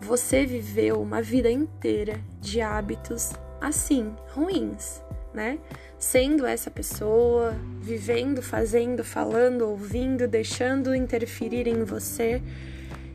Você 0.00 0.44
viveu 0.44 1.00
uma 1.00 1.22
vida 1.22 1.50
inteira 1.50 2.20
de 2.40 2.60
hábitos 2.60 3.32
assim, 3.60 4.12
ruins, 4.34 5.00
né? 5.32 5.58
Sendo 5.96 6.44
essa 6.44 6.70
pessoa, 6.70 7.54
vivendo, 7.80 8.42
fazendo, 8.42 9.04
falando, 9.04 9.68
ouvindo, 9.68 10.26
deixando 10.26 10.94
interferir 10.94 11.68
em 11.68 11.84
você. 11.84 12.42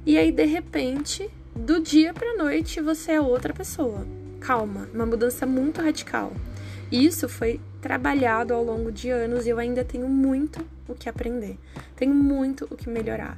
E 0.06 0.18
aí, 0.18 0.32
de 0.32 0.46
repente, 0.46 1.30
do 1.58 1.82
dia 1.82 2.14
para 2.14 2.38
noite 2.38 2.80
você 2.80 3.14
é 3.14 3.22
outra 3.22 3.54
pessoa. 3.54 4.06
Calma, 4.40 4.88
uma 4.94 5.06
mudança 5.06 5.46
muito 5.46 5.82
radical. 5.82 6.32
Isso 6.92 7.28
foi 7.28 7.60
trabalhado 7.82 8.54
ao 8.54 8.64
longo 8.64 8.92
de 8.92 9.10
anos 9.10 9.46
e 9.46 9.50
eu 9.50 9.58
ainda 9.58 9.84
tenho 9.84 10.08
muito 10.08 10.64
o 10.88 10.94
que 10.94 11.10
aprender, 11.10 11.58
tenho 11.96 12.14
muito 12.14 12.66
o 12.70 12.78
que 12.78 12.88
melhorar. 12.88 13.38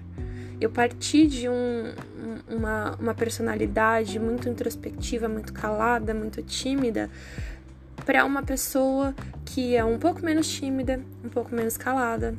Eu 0.62 0.70
parti 0.70 1.26
de 1.26 1.48
um, 1.48 1.94
uma, 2.48 2.96
uma 3.00 3.14
personalidade 3.16 4.20
muito 4.20 4.50
introspectiva, 4.50 5.28
muito 5.28 5.54
calada, 5.54 6.14
muito 6.14 6.44
tímida, 6.44 7.10
para 8.06 8.26
uma 8.26 8.44
pessoa 8.44 9.16
que 9.46 9.76
é 9.76 9.84
um 9.84 9.98
pouco 9.98 10.24
menos 10.24 10.48
tímida, 10.48 11.02
um 11.24 11.30
pouco 11.30 11.56
menos 11.56 11.78
calada, 11.78 12.36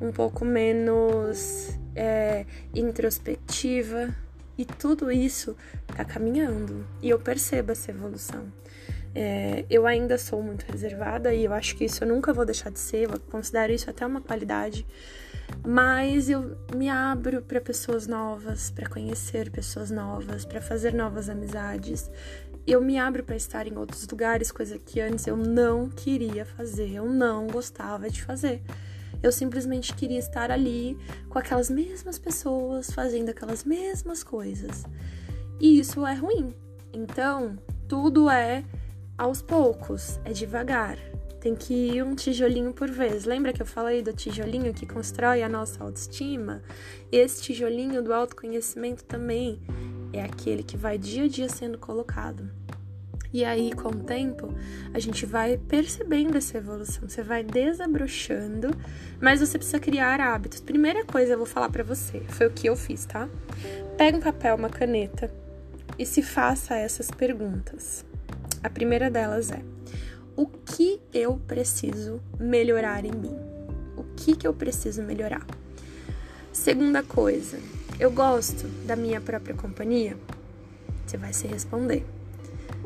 um 0.00 0.10
pouco 0.10 0.44
menos 0.44 1.70
é, 1.94 2.44
introspectiva, 2.74 4.14
e 4.60 4.64
tudo 4.66 5.10
isso 5.10 5.56
tá 5.96 6.04
caminhando. 6.04 6.86
E 7.00 7.08
eu 7.08 7.18
percebo 7.18 7.72
essa 7.72 7.90
evolução. 7.90 8.52
É, 9.14 9.64
eu 9.70 9.86
ainda 9.86 10.18
sou 10.18 10.42
muito 10.42 10.70
reservada 10.70 11.32
e 11.32 11.46
eu 11.46 11.52
acho 11.54 11.74
que 11.76 11.86
isso 11.86 12.04
eu 12.04 12.08
nunca 12.08 12.30
vou 12.30 12.44
deixar 12.44 12.70
de 12.70 12.78
ser, 12.78 13.10
eu 13.10 13.18
considero 13.18 13.72
isso 13.72 13.88
até 13.88 14.04
uma 14.04 14.20
qualidade. 14.20 14.86
Mas 15.66 16.28
eu 16.28 16.58
me 16.76 16.90
abro 16.90 17.40
para 17.40 17.58
pessoas 17.58 18.06
novas, 18.06 18.70
para 18.70 18.86
conhecer 18.86 19.50
pessoas 19.50 19.90
novas, 19.90 20.44
para 20.44 20.60
fazer 20.60 20.92
novas 20.92 21.30
amizades. 21.30 22.10
Eu 22.66 22.82
me 22.82 22.98
abro 22.98 23.24
para 23.24 23.36
estar 23.36 23.66
em 23.66 23.78
outros 23.78 24.06
lugares, 24.06 24.52
coisa 24.52 24.78
que 24.78 25.00
antes 25.00 25.26
eu 25.26 25.38
não 25.38 25.88
queria 25.88 26.44
fazer, 26.44 26.90
eu 26.92 27.06
não 27.06 27.46
gostava 27.46 28.10
de 28.10 28.22
fazer. 28.22 28.60
Eu 29.22 29.30
simplesmente 29.30 29.94
queria 29.94 30.18
estar 30.18 30.50
ali 30.50 30.96
com 31.28 31.38
aquelas 31.38 31.68
mesmas 31.68 32.18
pessoas, 32.18 32.90
fazendo 32.90 33.30
aquelas 33.30 33.64
mesmas 33.64 34.22
coisas. 34.22 34.84
E 35.60 35.78
isso 35.78 36.06
é 36.06 36.14
ruim. 36.14 36.54
Então, 36.92 37.58
tudo 37.86 38.30
é 38.30 38.64
aos 39.18 39.42
poucos, 39.42 40.18
é 40.24 40.32
devagar. 40.32 40.96
Tem 41.40 41.54
que 41.54 41.72
ir 41.72 42.02
um 42.02 42.14
tijolinho 42.14 42.72
por 42.72 42.90
vez. 42.90 43.24
Lembra 43.24 43.52
que 43.52 43.62
eu 43.62 43.66
falei 43.66 44.02
do 44.02 44.12
tijolinho 44.12 44.74
que 44.74 44.86
constrói 44.86 45.42
a 45.42 45.48
nossa 45.48 45.82
autoestima? 45.82 46.62
Esse 47.10 47.42
tijolinho 47.42 48.02
do 48.02 48.12
autoconhecimento 48.12 49.04
também 49.04 49.60
é 50.12 50.22
aquele 50.22 50.62
que 50.62 50.76
vai 50.76 50.98
dia 50.98 51.24
a 51.24 51.28
dia 51.28 51.48
sendo 51.48 51.78
colocado. 51.78 52.50
E 53.32 53.44
aí, 53.44 53.72
com 53.72 53.90
o 53.90 54.02
tempo, 54.02 54.52
a 54.92 54.98
gente 54.98 55.24
vai 55.24 55.56
percebendo 55.56 56.36
essa 56.36 56.58
evolução, 56.58 57.08
você 57.08 57.22
vai 57.22 57.44
desabrochando, 57.44 58.70
mas 59.20 59.38
você 59.38 59.56
precisa 59.56 59.78
criar 59.78 60.20
hábitos. 60.20 60.60
Primeira 60.60 61.04
coisa 61.04 61.34
eu 61.34 61.38
vou 61.38 61.46
falar 61.46 61.68
para 61.68 61.84
você, 61.84 62.20
foi 62.28 62.48
o 62.48 62.50
que 62.50 62.68
eu 62.68 62.74
fiz, 62.74 63.04
tá? 63.04 63.28
Pega 63.96 64.18
um 64.18 64.20
papel, 64.20 64.56
uma 64.56 64.68
caneta 64.68 65.32
e 65.96 66.04
se 66.04 66.22
faça 66.22 66.74
essas 66.74 67.08
perguntas. 67.08 68.04
A 68.64 68.68
primeira 68.68 69.08
delas 69.08 69.52
é: 69.52 69.62
o 70.34 70.46
que 70.46 71.00
eu 71.14 71.40
preciso 71.46 72.20
melhorar 72.38 73.04
em 73.04 73.12
mim? 73.12 73.36
O 73.96 74.02
que 74.16 74.34
que 74.34 74.46
eu 74.46 74.52
preciso 74.52 75.02
melhorar? 75.02 75.46
Segunda 76.52 77.02
coisa, 77.02 77.58
eu 77.98 78.10
gosto 78.10 78.66
da 78.86 78.96
minha 78.96 79.20
própria 79.20 79.54
companhia? 79.54 80.16
Você 81.06 81.16
vai 81.16 81.32
se 81.32 81.46
responder. 81.46 82.04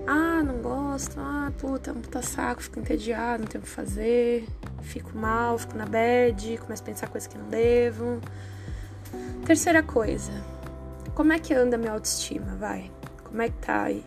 Ah, 0.06 0.42
não 0.42 0.58
gosto. 0.58 1.18
Ah, 1.18 1.50
puta, 1.58 1.90
é 1.90 1.92
um 1.92 2.00
puta 2.00 2.20
saco, 2.22 2.62
fico 2.62 2.78
entediado, 2.78 3.42
não 3.42 3.48
tenho 3.48 3.62
o 3.62 3.66
que 3.66 3.72
fazer. 3.72 4.46
Fico 4.82 5.16
mal, 5.16 5.58
fico 5.58 5.76
na 5.76 5.86
bad, 5.86 6.58
começo 6.58 6.82
a 6.82 6.86
pensar 6.86 7.08
coisas 7.08 7.26
que 7.26 7.38
não 7.38 7.48
devo. 7.48 8.20
Terceira 9.46 9.82
coisa, 9.82 10.32
como 11.14 11.32
é 11.32 11.38
que 11.38 11.54
anda 11.54 11.76
a 11.76 11.78
minha 11.78 11.92
autoestima, 11.92 12.54
vai? 12.56 12.90
Como 13.24 13.40
é 13.40 13.48
que 13.48 13.56
tá 13.56 13.84
aí? 13.84 14.04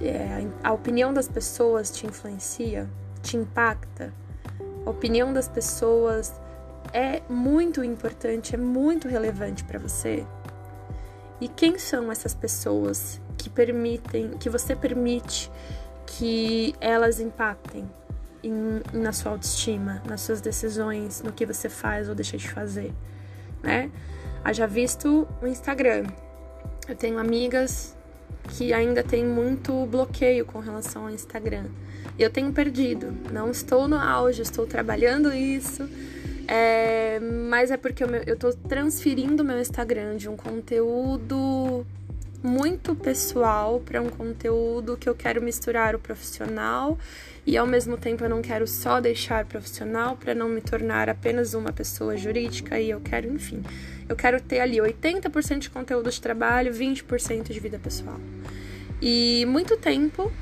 É, 0.00 0.46
a 0.62 0.72
opinião 0.72 1.12
das 1.12 1.28
pessoas 1.28 1.90
te 1.90 2.06
influencia? 2.06 2.88
Te 3.22 3.36
impacta? 3.36 4.12
A 4.84 4.90
opinião 4.90 5.32
das 5.32 5.48
pessoas 5.48 6.32
é 6.92 7.22
muito 7.28 7.82
importante, 7.82 8.54
é 8.54 8.58
muito 8.58 9.08
relevante 9.08 9.64
para 9.64 9.78
você? 9.78 10.24
E 11.40 11.48
quem 11.48 11.78
são 11.78 12.10
essas 12.10 12.34
pessoas 12.34 13.20
que 13.36 13.50
permitem, 13.50 14.30
que 14.38 14.48
você 14.48 14.74
permite 14.74 15.50
que 16.06 16.74
elas 16.80 17.20
impactem 17.20 17.88
em, 18.42 18.80
na 18.92 19.12
sua 19.12 19.32
autoestima, 19.32 20.02
nas 20.06 20.20
suas 20.22 20.40
decisões, 20.40 21.22
no 21.22 21.32
que 21.32 21.44
você 21.44 21.68
faz 21.68 22.08
ou 22.08 22.14
deixa 22.14 22.36
de 22.36 22.48
fazer, 22.48 22.92
né? 23.62 23.90
Haja 24.44 24.66
visto 24.66 25.26
o 25.42 25.46
Instagram. 25.46 26.06
Eu 26.88 26.94
tenho 26.94 27.18
amigas 27.18 27.96
que 28.48 28.72
ainda 28.72 29.02
têm 29.02 29.24
muito 29.24 29.86
bloqueio 29.86 30.44
com 30.44 30.60
relação 30.60 31.04
ao 31.04 31.10
Instagram. 31.10 31.64
Eu 32.18 32.30
tenho 32.30 32.52
perdido, 32.52 33.12
não 33.32 33.50
estou 33.50 33.88
no 33.88 33.98
auge, 33.98 34.42
estou 34.42 34.66
trabalhando 34.66 35.32
isso, 35.32 35.88
é, 36.48 37.18
mas 37.20 37.70
é 37.70 37.76
porque 37.76 38.04
eu 38.04 38.34
estou 38.34 38.52
transferindo 38.52 39.44
meu 39.44 39.60
Instagram 39.60 40.16
de 40.16 40.28
um 40.28 40.36
conteúdo 40.36 41.86
muito 42.42 42.94
pessoal 42.94 43.80
para 43.80 44.00
um 44.00 44.08
conteúdo 44.08 44.96
que 44.96 45.08
eu 45.08 45.14
quero 45.14 45.42
misturar 45.42 45.94
o 45.94 45.98
profissional 45.98 46.96
e 47.44 47.56
ao 47.56 47.66
mesmo 47.66 47.96
tempo 47.96 48.24
eu 48.24 48.30
não 48.30 48.40
quero 48.40 48.66
só 48.66 49.00
deixar 49.00 49.44
profissional 49.44 50.16
para 50.16 50.34
não 50.34 50.48
me 50.48 50.60
tornar 50.60 51.08
apenas 51.08 51.54
uma 51.54 51.72
pessoa 51.72 52.16
jurídica 52.16 52.78
e 52.78 52.90
eu 52.90 53.00
quero, 53.00 53.32
enfim, 53.32 53.62
eu 54.08 54.14
quero 54.14 54.40
ter 54.40 54.60
ali 54.60 54.76
80% 54.76 55.58
de 55.58 55.70
conteúdo 55.70 56.10
de 56.10 56.20
trabalho, 56.20 56.72
20% 56.72 57.50
de 57.52 57.60
vida 57.60 57.78
pessoal. 57.78 58.20
E 59.02 59.44
muito 59.46 59.76
tempo 59.76 60.32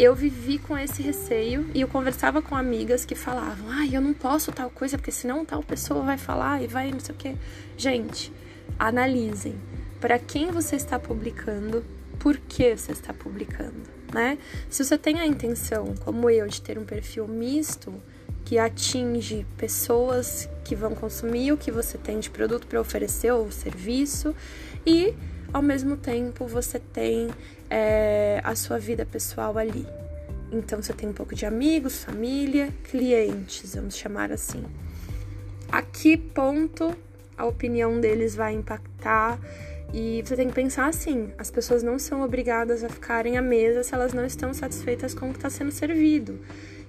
eu 0.00 0.14
vivi 0.14 0.58
com 0.58 0.78
esse 0.78 1.02
receio 1.02 1.70
e 1.74 1.82
eu 1.82 1.86
conversava 1.86 2.40
com 2.40 2.56
amigas 2.56 3.04
que 3.04 3.14
falavam: 3.14 3.68
"Ai, 3.68 3.90
ah, 3.90 3.96
eu 3.96 4.00
não 4.00 4.14
posso 4.14 4.50
tal 4.50 4.70
coisa 4.70 4.96
porque 4.96 5.12
senão 5.12 5.44
tal 5.44 5.62
pessoa 5.62 6.02
vai 6.02 6.16
falar 6.16 6.62
e 6.62 6.66
vai 6.66 6.90
não 6.90 7.00
sei 7.00 7.14
o 7.14 7.18
quê". 7.18 7.34
Gente, 7.76 8.32
analisem 8.78 9.54
para 10.00 10.18
quem 10.18 10.50
você 10.50 10.74
está 10.76 10.98
publicando, 10.98 11.84
por 12.18 12.38
que 12.38 12.74
você 12.74 12.92
está 12.92 13.12
publicando, 13.12 13.82
né? 14.10 14.38
Se 14.70 14.82
você 14.82 14.96
tem 14.96 15.20
a 15.20 15.26
intenção, 15.26 15.94
como 16.02 16.30
eu, 16.30 16.46
de 16.48 16.62
ter 16.62 16.78
um 16.78 16.84
perfil 16.84 17.28
misto 17.28 17.92
que 18.42 18.58
atinge 18.58 19.46
pessoas 19.58 20.48
que 20.64 20.74
vão 20.74 20.94
consumir 20.94 21.52
o 21.52 21.58
que 21.58 21.70
você 21.70 21.98
tem 21.98 22.18
de 22.18 22.30
produto 22.30 22.66
para 22.66 22.80
oferecer 22.80 23.32
ou 23.32 23.52
serviço 23.52 24.34
e 24.86 25.14
ao 25.52 25.60
mesmo 25.60 25.96
tempo 25.96 26.46
você 26.46 26.78
tem 26.78 27.28
é, 27.70 28.40
a 28.44 28.54
sua 28.54 28.78
vida 28.78 29.06
pessoal 29.06 29.56
ali. 29.56 29.86
Então 30.52 30.82
você 30.82 30.92
tem 30.92 31.08
um 31.08 31.12
pouco 31.12 31.34
de 31.34 31.46
amigos, 31.46 32.02
família, 32.02 32.68
clientes, 32.90 33.74
vamos 33.74 33.96
chamar 33.96 34.32
assim. 34.32 34.64
A 35.70 35.80
que 35.80 36.16
ponto 36.16 36.94
a 37.38 37.46
opinião 37.46 38.00
deles 38.00 38.34
vai 38.34 38.52
impactar 38.52 39.38
e 39.94 40.22
você 40.24 40.36
tem 40.36 40.48
que 40.48 40.54
pensar 40.54 40.86
assim: 40.86 41.32
as 41.38 41.50
pessoas 41.50 41.82
não 41.82 41.98
são 41.98 42.22
obrigadas 42.22 42.82
a 42.82 42.88
ficarem 42.88 43.38
à 43.38 43.42
mesa 43.42 43.84
se 43.84 43.94
elas 43.94 44.12
não 44.12 44.24
estão 44.24 44.52
satisfeitas 44.52 45.14
com 45.14 45.28
o 45.28 45.32
que 45.32 45.38
está 45.38 45.48
sendo 45.48 45.70
servido. 45.70 46.38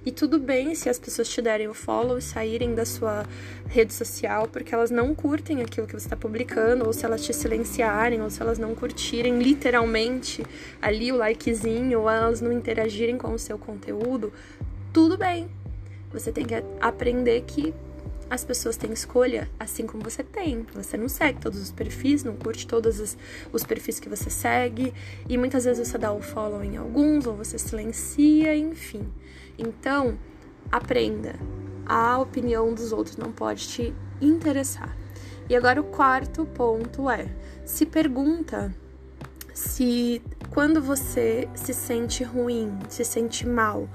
E 0.04 0.10
tudo 0.10 0.38
bem 0.38 0.74
se 0.74 0.88
as 0.88 0.98
pessoas 0.98 1.28
te 1.28 1.40
derem 1.40 1.68
o 1.68 1.74
follow 1.74 2.18
e 2.18 2.22
saírem 2.22 2.74
da 2.74 2.84
sua 2.84 3.24
rede 3.68 3.94
social 3.94 4.48
porque 4.48 4.74
elas 4.74 4.90
não 4.90 5.14
curtem 5.14 5.62
aquilo 5.62 5.86
que 5.86 5.92
você 5.92 6.06
está 6.06 6.16
publicando, 6.16 6.84
ou 6.84 6.92
se 6.92 7.04
elas 7.04 7.24
te 7.24 7.32
silenciarem, 7.32 8.20
ou 8.20 8.28
se 8.28 8.42
elas 8.42 8.58
não 8.58 8.74
curtirem 8.74 9.38
literalmente 9.38 10.44
ali 10.80 11.12
o 11.12 11.16
likezinho, 11.16 12.00
ou 12.00 12.10
elas 12.10 12.40
não 12.40 12.52
interagirem 12.52 13.16
com 13.16 13.32
o 13.32 13.38
seu 13.38 13.56
conteúdo. 13.56 14.32
Tudo 14.92 15.16
bem. 15.16 15.48
Você 16.12 16.32
tem 16.32 16.44
que 16.44 16.54
aprender 16.80 17.42
que 17.46 17.72
as 18.28 18.44
pessoas 18.44 18.76
têm 18.76 18.92
escolha, 18.92 19.48
assim 19.60 19.86
como 19.86 20.02
você 20.02 20.22
tem. 20.22 20.66
Você 20.74 20.96
não 20.96 21.08
segue 21.08 21.38
todos 21.38 21.60
os 21.60 21.70
perfis, 21.70 22.24
não 22.24 22.34
curte 22.34 22.66
todos 22.66 22.98
os, 22.98 23.64
perfis 23.64 24.00
que 24.00 24.08
você 24.08 24.30
segue, 24.30 24.92
e 25.28 25.36
muitas 25.38 25.64
vezes 25.64 25.86
você 25.86 25.98
dá 25.98 26.12
o 26.12 26.20
follow 26.20 26.64
em 26.64 26.76
alguns, 26.76 27.26
ou 27.26 27.36
você 27.36 27.58
silencia, 27.58 28.56
enfim. 28.56 29.06
Então, 29.58 30.18
aprenda. 30.70 31.34
A 31.86 32.18
opinião 32.18 32.72
dos 32.72 32.92
outros 32.92 33.16
não 33.16 33.32
pode 33.32 33.68
te 33.68 33.94
interessar. 34.20 34.96
E 35.48 35.56
agora 35.56 35.80
o 35.80 35.84
quarto 35.84 36.46
ponto 36.46 37.10
é: 37.10 37.28
se 37.64 37.84
pergunta 37.84 38.74
se 39.52 40.22
quando 40.50 40.80
você 40.80 41.48
se 41.54 41.74
sente 41.74 42.24
ruim, 42.24 42.78
se 42.88 43.04
sente 43.04 43.46
mal, 43.46 43.88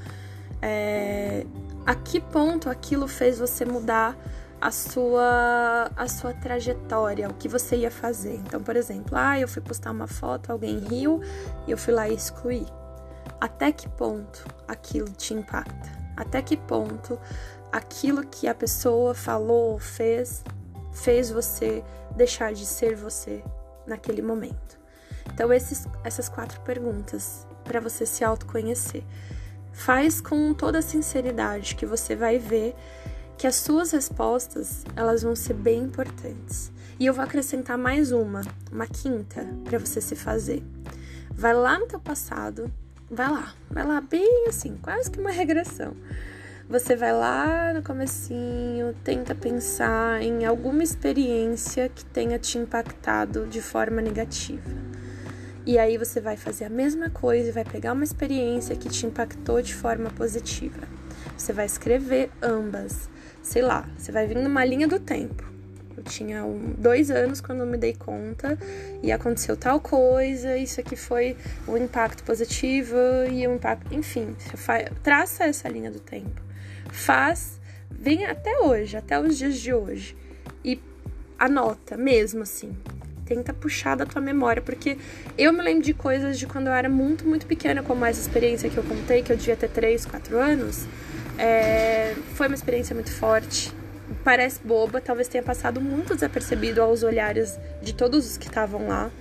é, 0.61 1.45
a 1.85 1.95
que 1.95 2.19
ponto 2.19 2.69
aquilo 2.69 3.07
fez 3.07 3.39
você 3.39 3.65
mudar 3.65 4.15
a 4.59 4.71
sua 4.71 5.91
a 5.95 6.07
sua 6.07 6.33
trajetória, 6.33 7.29
o 7.29 7.33
que 7.33 7.47
você 7.47 7.77
ia 7.77 7.91
fazer. 7.91 8.35
Então, 8.35 8.61
por 8.61 8.75
exemplo, 8.75 9.15
ah, 9.17 9.39
eu 9.39 9.47
fui 9.47 9.61
postar 9.61 9.91
uma 9.91 10.07
foto, 10.07 10.51
alguém 10.51 10.79
riu 10.79 11.21
e 11.67 11.71
eu 11.71 11.77
fui 11.77 11.93
lá 11.93 12.09
e 12.09 12.13
excluí. 12.13 12.65
Até 13.39 13.71
que 13.71 13.87
ponto 13.89 14.45
aquilo 14.67 15.09
te 15.09 15.33
impacta? 15.33 15.89
Até 16.15 16.41
que 16.41 16.57
ponto 16.57 17.19
aquilo 17.71 18.25
que 18.25 18.47
a 18.47 18.55
pessoa 18.55 19.13
falou 19.13 19.73
ou 19.73 19.79
fez 19.79 20.43
fez 20.91 21.29
você 21.29 21.83
deixar 22.15 22.53
de 22.53 22.65
ser 22.65 22.95
você 22.95 23.43
naquele 23.85 24.21
momento? 24.21 24.79
Então, 25.31 25.53
esses, 25.53 25.85
essas 26.03 26.27
quatro 26.27 26.59
perguntas 26.61 27.45
para 27.63 27.79
você 27.79 28.05
se 28.05 28.23
autoconhecer. 28.23 29.03
Faz 29.71 30.19
com 30.19 30.53
toda 30.53 30.79
a 30.79 30.81
sinceridade 30.81 31.75
que 31.75 31.85
você 31.85 32.15
vai 32.15 32.39
ver 32.39 32.75
que 33.37 33.45
as 33.45 33.55
suas 33.55 33.91
respostas, 33.91 34.83
elas 34.95 35.21
vão 35.21 35.35
ser 35.35 35.53
bem 35.53 35.83
importantes. 35.83 36.71
E 36.99 37.05
eu 37.05 37.13
vou 37.13 37.23
acrescentar 37.23 37.77
mais 37.77 38.11
uma, 38.11 38.41
uma 38.71 38.87
quinta 38.87 39.45
para 39.63 39.77
você 39.77 40.01
se 40.01 40.15
fazer. 40.15 40.63
Vai 41.29 41.53
lá 41.53 41.77
no 41.77 41.85
teu 41.85 41.99
passado, 41.99 42.71
vai 43.09 43.29
lá, 43.29 43.53
vai 43.69 43.85
lá 43.85 44.01
bem 44.01 44.47
assim, 44.47 44.77
quase 44.81 45.09
que 45.09 45.19
uma 45.19 45.31
regressão. 45.31 45.95
Você 46.69 46.97
vai 46.97 47.13
lá 47.13 47.73
no 47.73 47.81
comecinho, 47.81 48.93
tenta 49.01 49.33
pensar 49.33 50.21
em 50.21 50.45
alguma 50.45 50.83
experiência 50.83 51.87
que 51.87 52.03
tenha 52.03 52.37
te 52.37 52.57
impactado 52.57 53.47
de 53.47 53.61
forma 53.61 54.01
negativa. 54.01 54.69
E 55.65 55.79
aí 55.79 55.97
você 55.97 56.19
vai 56.19 56.35
fazer 56.35 56.65
a 56.65 56.69
mesma 56.69 57.09
coisa 57.09 57.49
e 57.49 57.51
vai 57.53 57.63
pegar 57.63 57.93
uma 57.93 58.03
experiência 58.03 58.75
que 58.75 58.89
te 58.89 59.05
impactou 59.05 59.61
de 59.61 59.73
forma 59.73 60.09
positiva. 60.09 60.81
Você 61.37 61.53
vai 61.53 61.65
escrever 61.65 62.29
ambas. 62.41 63.09
Sei 63.41 63.61
lá, 63.61 63.87
você 63.97 64.11
vai 64.11 64.27
vir 64.27 64.37
numa 64.37 64.65
linha 64.65 64.87
do 64.87 64.99
tempo. 64.99 65.56
Eu 65.97 66.03
tinha 66.03 66.45
um, 66.45 66.75
dois 66.77 67.09
anos 67.09 67.41
quando 67.41 67.65
me 67.65 67.75
dei 67.75 67.93
conta 67.93 68.57
e 69.01 69.11
aconteceu 69.11 69.57
tal 69.57 69.79
coisa, 69.79 70.55
isso 70.55 70.79
aqui 70.79 70.95
foi 70.95 71.35
um 71.67 71.75
impacto 71.75 72.23
positivo 72.23 72.95
e 73.31 73.47
um 73.47 73.55
impacto. 73.55 73.91
Enfim, 73.93 74.35
traça 75.01 75.45
essa 75.45 75.67
linha 75.67 75.89
do 75.89 75.99
tempo. 75.99 76.39
Faz, 76.91 77.59
vem 77.89 78.25
até 78.25 78.59
hoje, 78.59 78.95
até 78.95 79.19
os 79.19 79.37
dias 79.37 79.57
de 79.57 79.73
hoje. 79.73 80.15
E 80.63 80.79
anota 81.39 81.97
mesmo 81.97 82.43
assim 82.43 82.75
tenta 83.27 83.53
puxar 83.53 83.95
da 83.95 84.05
tua 84.05 84.21
memória, 84.21 84.61
porque 84.61 84.97
eu 85.37 85.51
me 85.51 85.61
lembro 85.61 85.83
de 85.83 85.93
coisas 85.93 86.39
de 86.39 86.47
quando 86.47 86.67
eu 86.67 86.73
era 86.73 86.87
muito, 86.87 87.27
muito 87.27 87.45
pequena, 87.45 87.83
como 87.83 88.05
essa 88.05 88.21
experiência 88.21 88.69
que 88.69 88.77
eu 88.77 88.83
contei, 88.83 89.21
que 89.21 89.31
eu 89.31 89.35
devia 89.35 89.57
ter 89.57 89.69
3, 89.69 90.05
4 90.05 90.37
anos. 90.37 90.87
É, 91.37 92.15
foi 92.35 92.47
uma 92.47 92.55
experiência 92.55 92.93
muito 92.93 93.11
forte. 93.11 93.71
Parece 94.23 94.59
boba, 94.63 95.01
talvez 95.01 95.27
tenha 95.27 95.43
passado 95.43 95.81
muito 95.81 96.13
desapercebido 96.13 96.81
aos 96.81 97.03
olhares 97.03 97.59
de 97.81 97.93
todos 97.93 98.29
os 98.29 98.37
que 98.37 98.47
estavam 98.47 98.87
lá. 98.87 99.11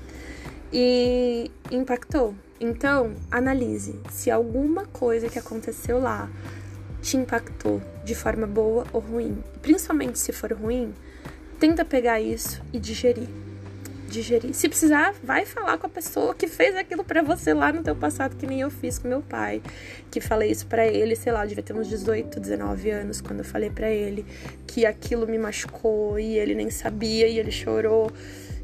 E 0.72 1.50
impactou. 1.70 2.34
Então, 2.60 3.14
analise 3.30 3.98
se 4.10 4.30
alguma 4.30 4.86
coisa 4.86 5.28
que 5.28 5.38
aconteceu 5.38 5.98
lá 6.00 6.28
te 7.02 7.16
impactou 7.16 7.80
de 8.04 8.14
forma 8.14 8.46
boa 8.46 8.84
ou 8.92 9.00
ruim. 9.00 9.42
Principalmente 9.62 10.18
se 10.18 10.32
for 10.32 10.52
ruim, 10.52 10.94
tenta 11.58 11.84
pegar 11.84 12.20
isso 12.20 12.62
e 12.72 12.78
digerir 12.78 13.28
digerir. 14.08 14.54
Se 14.54 14.68
precisar, 14.68 15.14
vai 15.22 15.44
falar 15.44 15.78
com 15.78 15.86
a 15.86 15.90
pessoa 15.90 16.34
que 16.34 16.46
fez 16.46 16.74
aquilo 16.76 17.04
para 17.04 17.22
você 17.22 17.52
lá 17.52 17.72
no 17.72 17.82
teu 17.82 17.94
passado, 17.94 18.36
que 18.36 18.46
nem 18.46 18.60
eu 18.60 18.70
fiz 18.70 18.98
com 18.98 19.08
meu 19.08 19.22
pai, 19.22 19.62
que 20.10 20.20
falei 20.20 20.50
isso 20.50 20.66
para 20.66 20.86
ele, 20.86 21.16
sei 21.16 21.32
lá, 21.32 21.44
devia 21.44 21.62
ter 21.62 21.74
uns 21.74 21.88
18, 21.88 22.40
19 22.40 22.90
anos 22.90 23.20
quando 23.20 23.40
eu 23.40 23.44
falei 23.44 23.70
para 23.70 23.90
ele 23.90 24.24
que 24.66 24.86
aquilo 24.86 25.26
me 25.26 25.38
machucou 25.38 26.18
e 26.18 26.38
ele 26.38 26.54
nem 26.54 26.70
sabia 26.70 27.26
e 27.26 27.38
ele 27.38 27.50
chorou. 27.50 28.10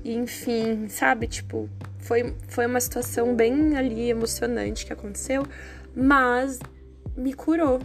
E 0.05 0.15
enfim, 0.15 0.89
sabe, 0.89 1.27
tipo, 1.27 1.69
foi 1.99 2.35
foi 2.49 2.67
uma 2.67 2.81
situação 2.81 3.35
bem 3.35 3.77
ali 3.77 4.11
emocionante 4.11 4.85
que 4.85 4.93
aconteceu, 4.93 5.47
mas 5.95 6.59
me 7.17 7.33
curou, 7.35 7.81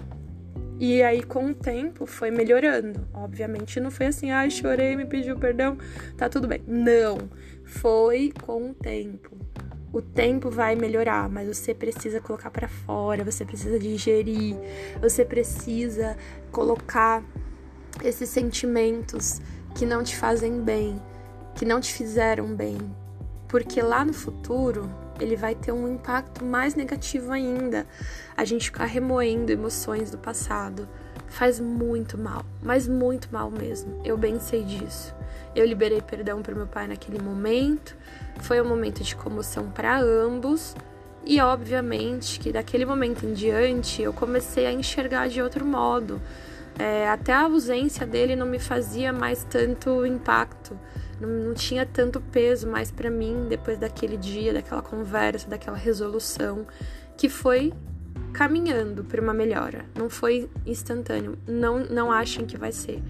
e 0.79 1.01
aí, 1.01 1.23
com 1.23 1.47
o 1.47 1.53
tempo, 1.55 2.05
foi 2.05 2.29
melhorando. 2.29 3.07
Obviamente, 3.11 3.79
não 3.79 3.89
foi 3.89 4.07
assim, 4.07 4.29
ai, 4.29 4.45
ah, 4.45 4.49
chorei, 4.49 4.95
me 4.95 5.05
pediu 5.05 5.35
perdão, 5.35 5.75
tá 6.15 6.29
tudo 6.29 6.47
bem. 6.47 6.61
Não. 6.67 7.17
Foi 7.67 8.31
com 8.45 8.71
o 8.71 8.73
tempo. 8.73 9.37
O 9.91 10.01
tempo 10.01 10.49
vai 10.49 10.73
melhorar, 10.73 11.29
mas 11.29 11.47
você 11.47 11.73
precisa 11.73 12.21
colocar 12.21 12.49
para 12.49 12.69
fora, 12.69 13.25
você 13.25 13.43
precisa 13.43 13.77
digerir, 13.77 14.55
você 15.01 15.25
precisa 15.25 16.15
colocar 16.49 17.21
esses 18.01 18.29
sentimentos 18.29 19.41
que 19.75 19.85
não 19.85 20.01
te 20.01 20.15
fazem 20.15 20.61
bem, 20.61 21.01
que 21.55 21.65
não 21.65 21.81
te 21.81 21.93
fizeram 21.93 22.55
bem, 22.55 22.77
porque 23.49 23.81
lá 23.81 24.05
no 24.05 24.13
futuro 24.13 24.89
ele 25.19 25.35
vai 25.35 25.53
ter 25.53 25.73
um 25.73 25.93
impacto 25.93 26.45
mais 26.45 26.73
negativo 26.73 27.33
ainda. 27.33 27.85
A 28.35 28.45
gente 28.45 28.65
ficar 28.65 28.85
remoendo 28.85 29.51
emoções 29.51 30.09
do 30.09 30.17
passado 30.17 30.87
faz 31.27 31.59
muito 31.59 32.17
mal, 32.17 32.45
mas 32.61 32.87
muito 32.87 33.29
mal 33.31 33.51
mesmo. 33.51 34.01
Eu 34.03 34.17
bem 34.17 34.39
sei 34.39 34.63
disso. 34.63 35.13
Eu 35.55 35.65
liberei 35.65 36.01
perdão 36.01 36.41
para 36.41 36.55
meu 36.55 36.67
pai 36.67 36.87
naquele 36.87 37.19
momento. 37.19 37.95
Foi 38.41 38.61
um 38.61 38.65
momento 38.67 39.03
de 39.03 39.15
comoção 39.15 39.69
para 39.69 39.99
ambos. 39.99 40.75
E 41.25 41.41
obviamente 41.41 42.39
que 42.39 42.51
daquele 42.51 42.85
momento 42.85 43.25
em 43.25 43.33
diante 43.33 44.01
eu 44.01 44.13
comecei 44.13 44.65
a 44.65 44.71
enxergar 44.71 45.27
de 45.27 45.41
outro 45.41 45.65
modo. 45.65 46.21
É, 46.79 47.09
até 47.09 47.33
a 47.33 47.41
ausência 47.41 48.05
dele 48.05 48.35
não 48.35 48.45
me 48.45 48.59
fazia 48.59 49.11
mais 49.11 49.43
tanto 49.43 50.05
impacto, 50.05 50.79
não, 51.19 51.27
não 51.27 51.53
tinha 51.55 51.87
tanto 51.87 52.21
peso 52.21 52.67
mais 52.67 52.91
para 52.91 53.09
mim 53.09 53.47
depois 53.49 53.79
daquele 53.79 54.15
dia, 54.15 54.53
daquela 54.53 54.83
conversa, 54.83 55.49
daquela 55.49 55.75
resolução 55.75 56.67
que 57.17 57.27
foi 57.27 57.73
caminhando 58.37 59.03
para 59.03 59.19
uma 59.19 59.33
melhora. 59.33 59.83
Não 59.95 60.11
foi 60.11 60.47
instantâneo. 60.63 61.39
Não, 61.47 61.79
não 61.79 62.11
achem 62.11 62.45
que 62.45 62.55
vai 62.55 62.71
ser. 62.71 63.01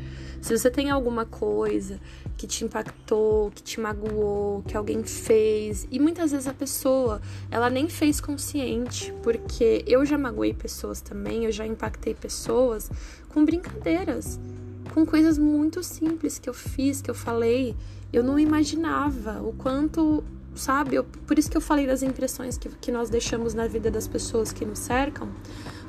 Se 0.42 0.58
você 0.58 0.72
tem 0.72 0.90
alguma 0.90 1.26
coisa 1.26 2.00
que 2.38 2.48
te 2.48 2.64
impactou, 2.64 3.52
que 3.52 3.62
te 3.62 3.78
magoou, 3.78 4.64
que 4.66 4.78
alguém 4.78 5.04
fez, 5.04 5.86
e 5.92 6.00
muitas 6.00 6.32
vezes 6.32 6.48
a 6.48 6.54
pessoa, 6.54 7.22
ela 7.52 7.70
nem 7.70 7.90
fez 7.90 8.22
consciente, 8.22 9.14
porque 9.22 9.84
eu 9.86 10.06
já 10.06 10.18
magoei 10.18 10.54
pessoas 10.54 11.02
também, 11.02 11.44
eu 11.44 11.52
já 11.52 11.68
impactei 11.68 12.14
pessoas 12.14 12.90
com 13.28 13.44
brincadeiras, 13.44 14.40
com 14.94 15.06
coisas 15.06 15.38
muito 15.38 15.84
simples 15.84 16.40
que 16.40 16.50
eu 16.50 16.54
fiz, 16.54 17.02
que 17.02 17.12
eu 17.12 17.16
falei, 17.16 17.76
eu 18.14 18.24
não 18.24 18.40
imaginava 18.40 19.42
o 19.42 19.52
quanto 19.52 20.24
sabe? 20.58 20.96
Eu, 20.96 21.04
por 21.04 21.38
isso 21.38 21.50
que 21.50 21.58
eu 21.58 21.62
falei 21.62 21.86
das 21.86 22.02
impressões 22.02 22.58
que, 22.58 22.70
que 22.70 22.92
nós 22.92 23.10
deixamos 23.10 23.54
na 23.54 23.68
vida 23.68 23.90
das 23.92 24.08
pessoas 24.08 24.52
que 24.52 24.66
nos 24.66 24.80
cercam. 24.80 25.30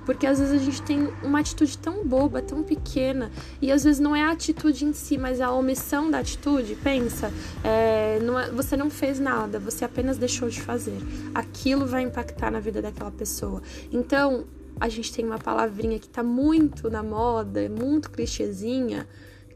Porque 0.09 0.27
às 0.27 0.39
vezes 0.39 0.55
a 0.55 0.65
gente 0.65 0.81
tem 0.81 1.07
uma 1.23 1.41
atitude 1.41 1.77
tão 1.77 2.03
boba, 2.03 2.41
tão 2.41 2.63
pequena, 2.63 3.31
e 3.61 3.71
às 3.71 3.85
vezes 3.85 4.01
não 4.01 4.17
é 4.17 4.23
a 4.23 4.31
atitude 4.31 4.87
em 4.87 4.95
si, 4.95 5.19
mas 5.19 5.39
a 5.39 5.53
omissão 5.53 6.11
da 6.11 6.21
atitude. 6.21 6.77
Pensa, 6.77 7.31
é, 7.63 8.19
não 8.21 8.41
é, 8.41 8.51
você 8.51 8.75
não 8.75 8.89
fez 8.89 9.21
nada, 9.21 9.59
você 9.59 9.85
apenas 9.85 10.17
deixou 10.17 10.49
de 10.49 10.63
fazer. 10.63 10.97
Aquilo 11.35 11.85
vai 11.85 12.05
impactar 12.05 12.51
na 12.51 12.59
vida 12.59 12.81
daquela 12.81 13.11
pessoa. 13.11 13.61
Então, 13.93 14.47
a 14.81 14.89
gente 14.89 15.13
tem 15.13 15.27
uma 15.27 15.39
palavrinha 15.39 15.99
que 15.99 16.09
tá 16.09 16.23
muito 16.23 16.89
na 16.89 17.03
moda, 17.03 17.69
muito 17.69 18.11
clichêzinha, 18.11 19.07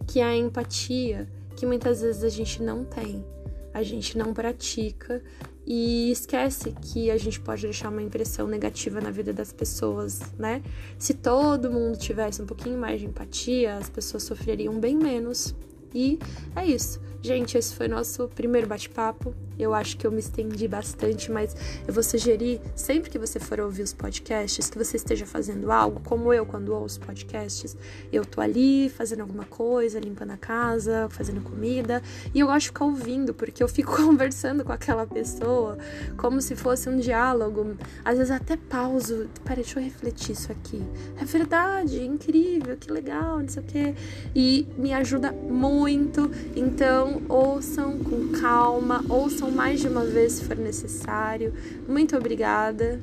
que 0.07 0.21
é 0.21 0.25
a 0.25 0.37
empatia, 0.37 1.27
que 1.57 1.65
muitas 1.65 2.03
vezes 2.03 2.25
a 2.25 2.29
gente 2.29 2.63
não 2.63 2.85
tem 2.85 3.25
a 3.73 3.83
gente 3.83 4.17
não 4.19 4.35
pratica 4.35 5.23
e 5.67 6.11
esquece 6.11 6.73
que 6.73 7.11
a 7.11 7.17
gente 7.17 7.41
pode 7.41 7.63
deixar 7.63 7.89
uma 7.89 8.03
impressão 8.03 8.47
negativa 8.47 9.01
na 9.01 9.11
vida 9.11 9.33
das 9.33 9.53
pessoas, 9.53 10.21
né? 10.39 10.63
Se 10.99 11.15
todo 11.15 11.71
mundo 11.71 11.97
tivesse 11.97 12.43
um 12.43 12.47
pouquinho 12.47 12.79
mais 12.79 13.01
de 13.01 13.07
empatia, 13.07 13.77
as 13.77 13.89
pessoas 13.89 14.25
sofreriam 14.25 14.79
bem 14.81 14.97
menos. 14.97 15.55
E 15.95 16.19
é 16.57 16.67
isso. 16.67 17.01
Gente, 17.21 17.57
esse 17.57 17.75
foi 17.75 17.87
nosso 17.87 18.29
primeiro 18.29 18.67
bate-papo. 18.67 19.35
Eu 19.63 19.75
acho 19.75 19.97
que 19.97 20.07
eu 20.07 20.11
me 20.11 20.21
estendi 20.21 20.67
bastante, 20.67 21.31
mas 21.31 21.55
eu 21.87 21.95
vou 21.95 22.03
sugerir, 22.03 22.61
sempre 22.75 23.11
que 23.11 23.19
você 23.19 23.39
for 23.39 23.61
ouvir 23.61 23.83
os 23.83 23.93
podcasts, 23.93 24.69
que 24.69 24.79
você 24.79 24.97
esteja 24.97 25.25
fazendo 25.25 25.71
algo, 25.71 26.01
como 26.05 26.33
eu 26.33 26.45
quando 26.45 26.75
ouço 26.75 27.01
podcasts, 27.01 27.77
eu 28.13 28.25
tô 28.25 28.41
ali 28.41 28.89
fazendo 28.89 29.21
alguma 29.21 29.45
coisa, 29.45 30.01
limpando 30.01 30.33
a 30.33 30.37
casa, 30.37 31.09
fazendo 31.11 31.41
comida, 31.41 32.03
e 32.35 32.41
eu 32.41 32.47
gosto 32.47 32.61
de 32.61 32.67
ficar 32.67 32.85
ouvindo, 32.85 33.33
porque 33.33 33.63
eu 33.63 33.69
fico 33.69 33.97
conversando 34.03 34.65
com 34.65 34.73
aquela 34.73 35.07
pessoa 35.07 35.79
como 36.17 36.41
se 36.41 36.57
fosse 36.57 36.89
um 36.89 36.99
diálogo. 36.99 37.77
Às 38.05 38.19
vezes 38.19 38.31
até 38.31 38.57
pauso, 38.57 39.29
peraí, 39.45 39.63
deixa 39.63 39.79
eu 39.79 39.85
refletir 39.85 40.33
isso 40.33 40.51
aqui. 40.51 40.83
É 41.21 41.25
verdade, 41.25 42.05
incrível, 42.05 42.77
que 42.77 42.91
legal, 42.91 43.39
não 43.39 43.49
sei 43.49 43.63
o 43.63 43.67
quê. 43.67 43.95
E 44.35 44.67
me 44.77 44.93
ajuda 44.93 45.33
muito. 45.33 46.31
Então, 46.57 47.23
ouçam 47.29 47.99
com 47.99 48.29
calma, 48.41 49.05
ouçam 49.09 49.51
mais 49.53 49.81
de 49.81 49.89
uma 49.89 50.05
vez 50.05 50.33
se 50.33 50.45
for 50.45 50.57
necessário. 50.57 51.53
Muito 51.87 52.17
obrigada 52.17 53.01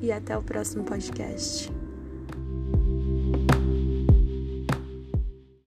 e 0.00 0.10
até 0.10 0.36
o 0.36 0.42
próximo 0.42 0.84
podcast. 0.84 1.79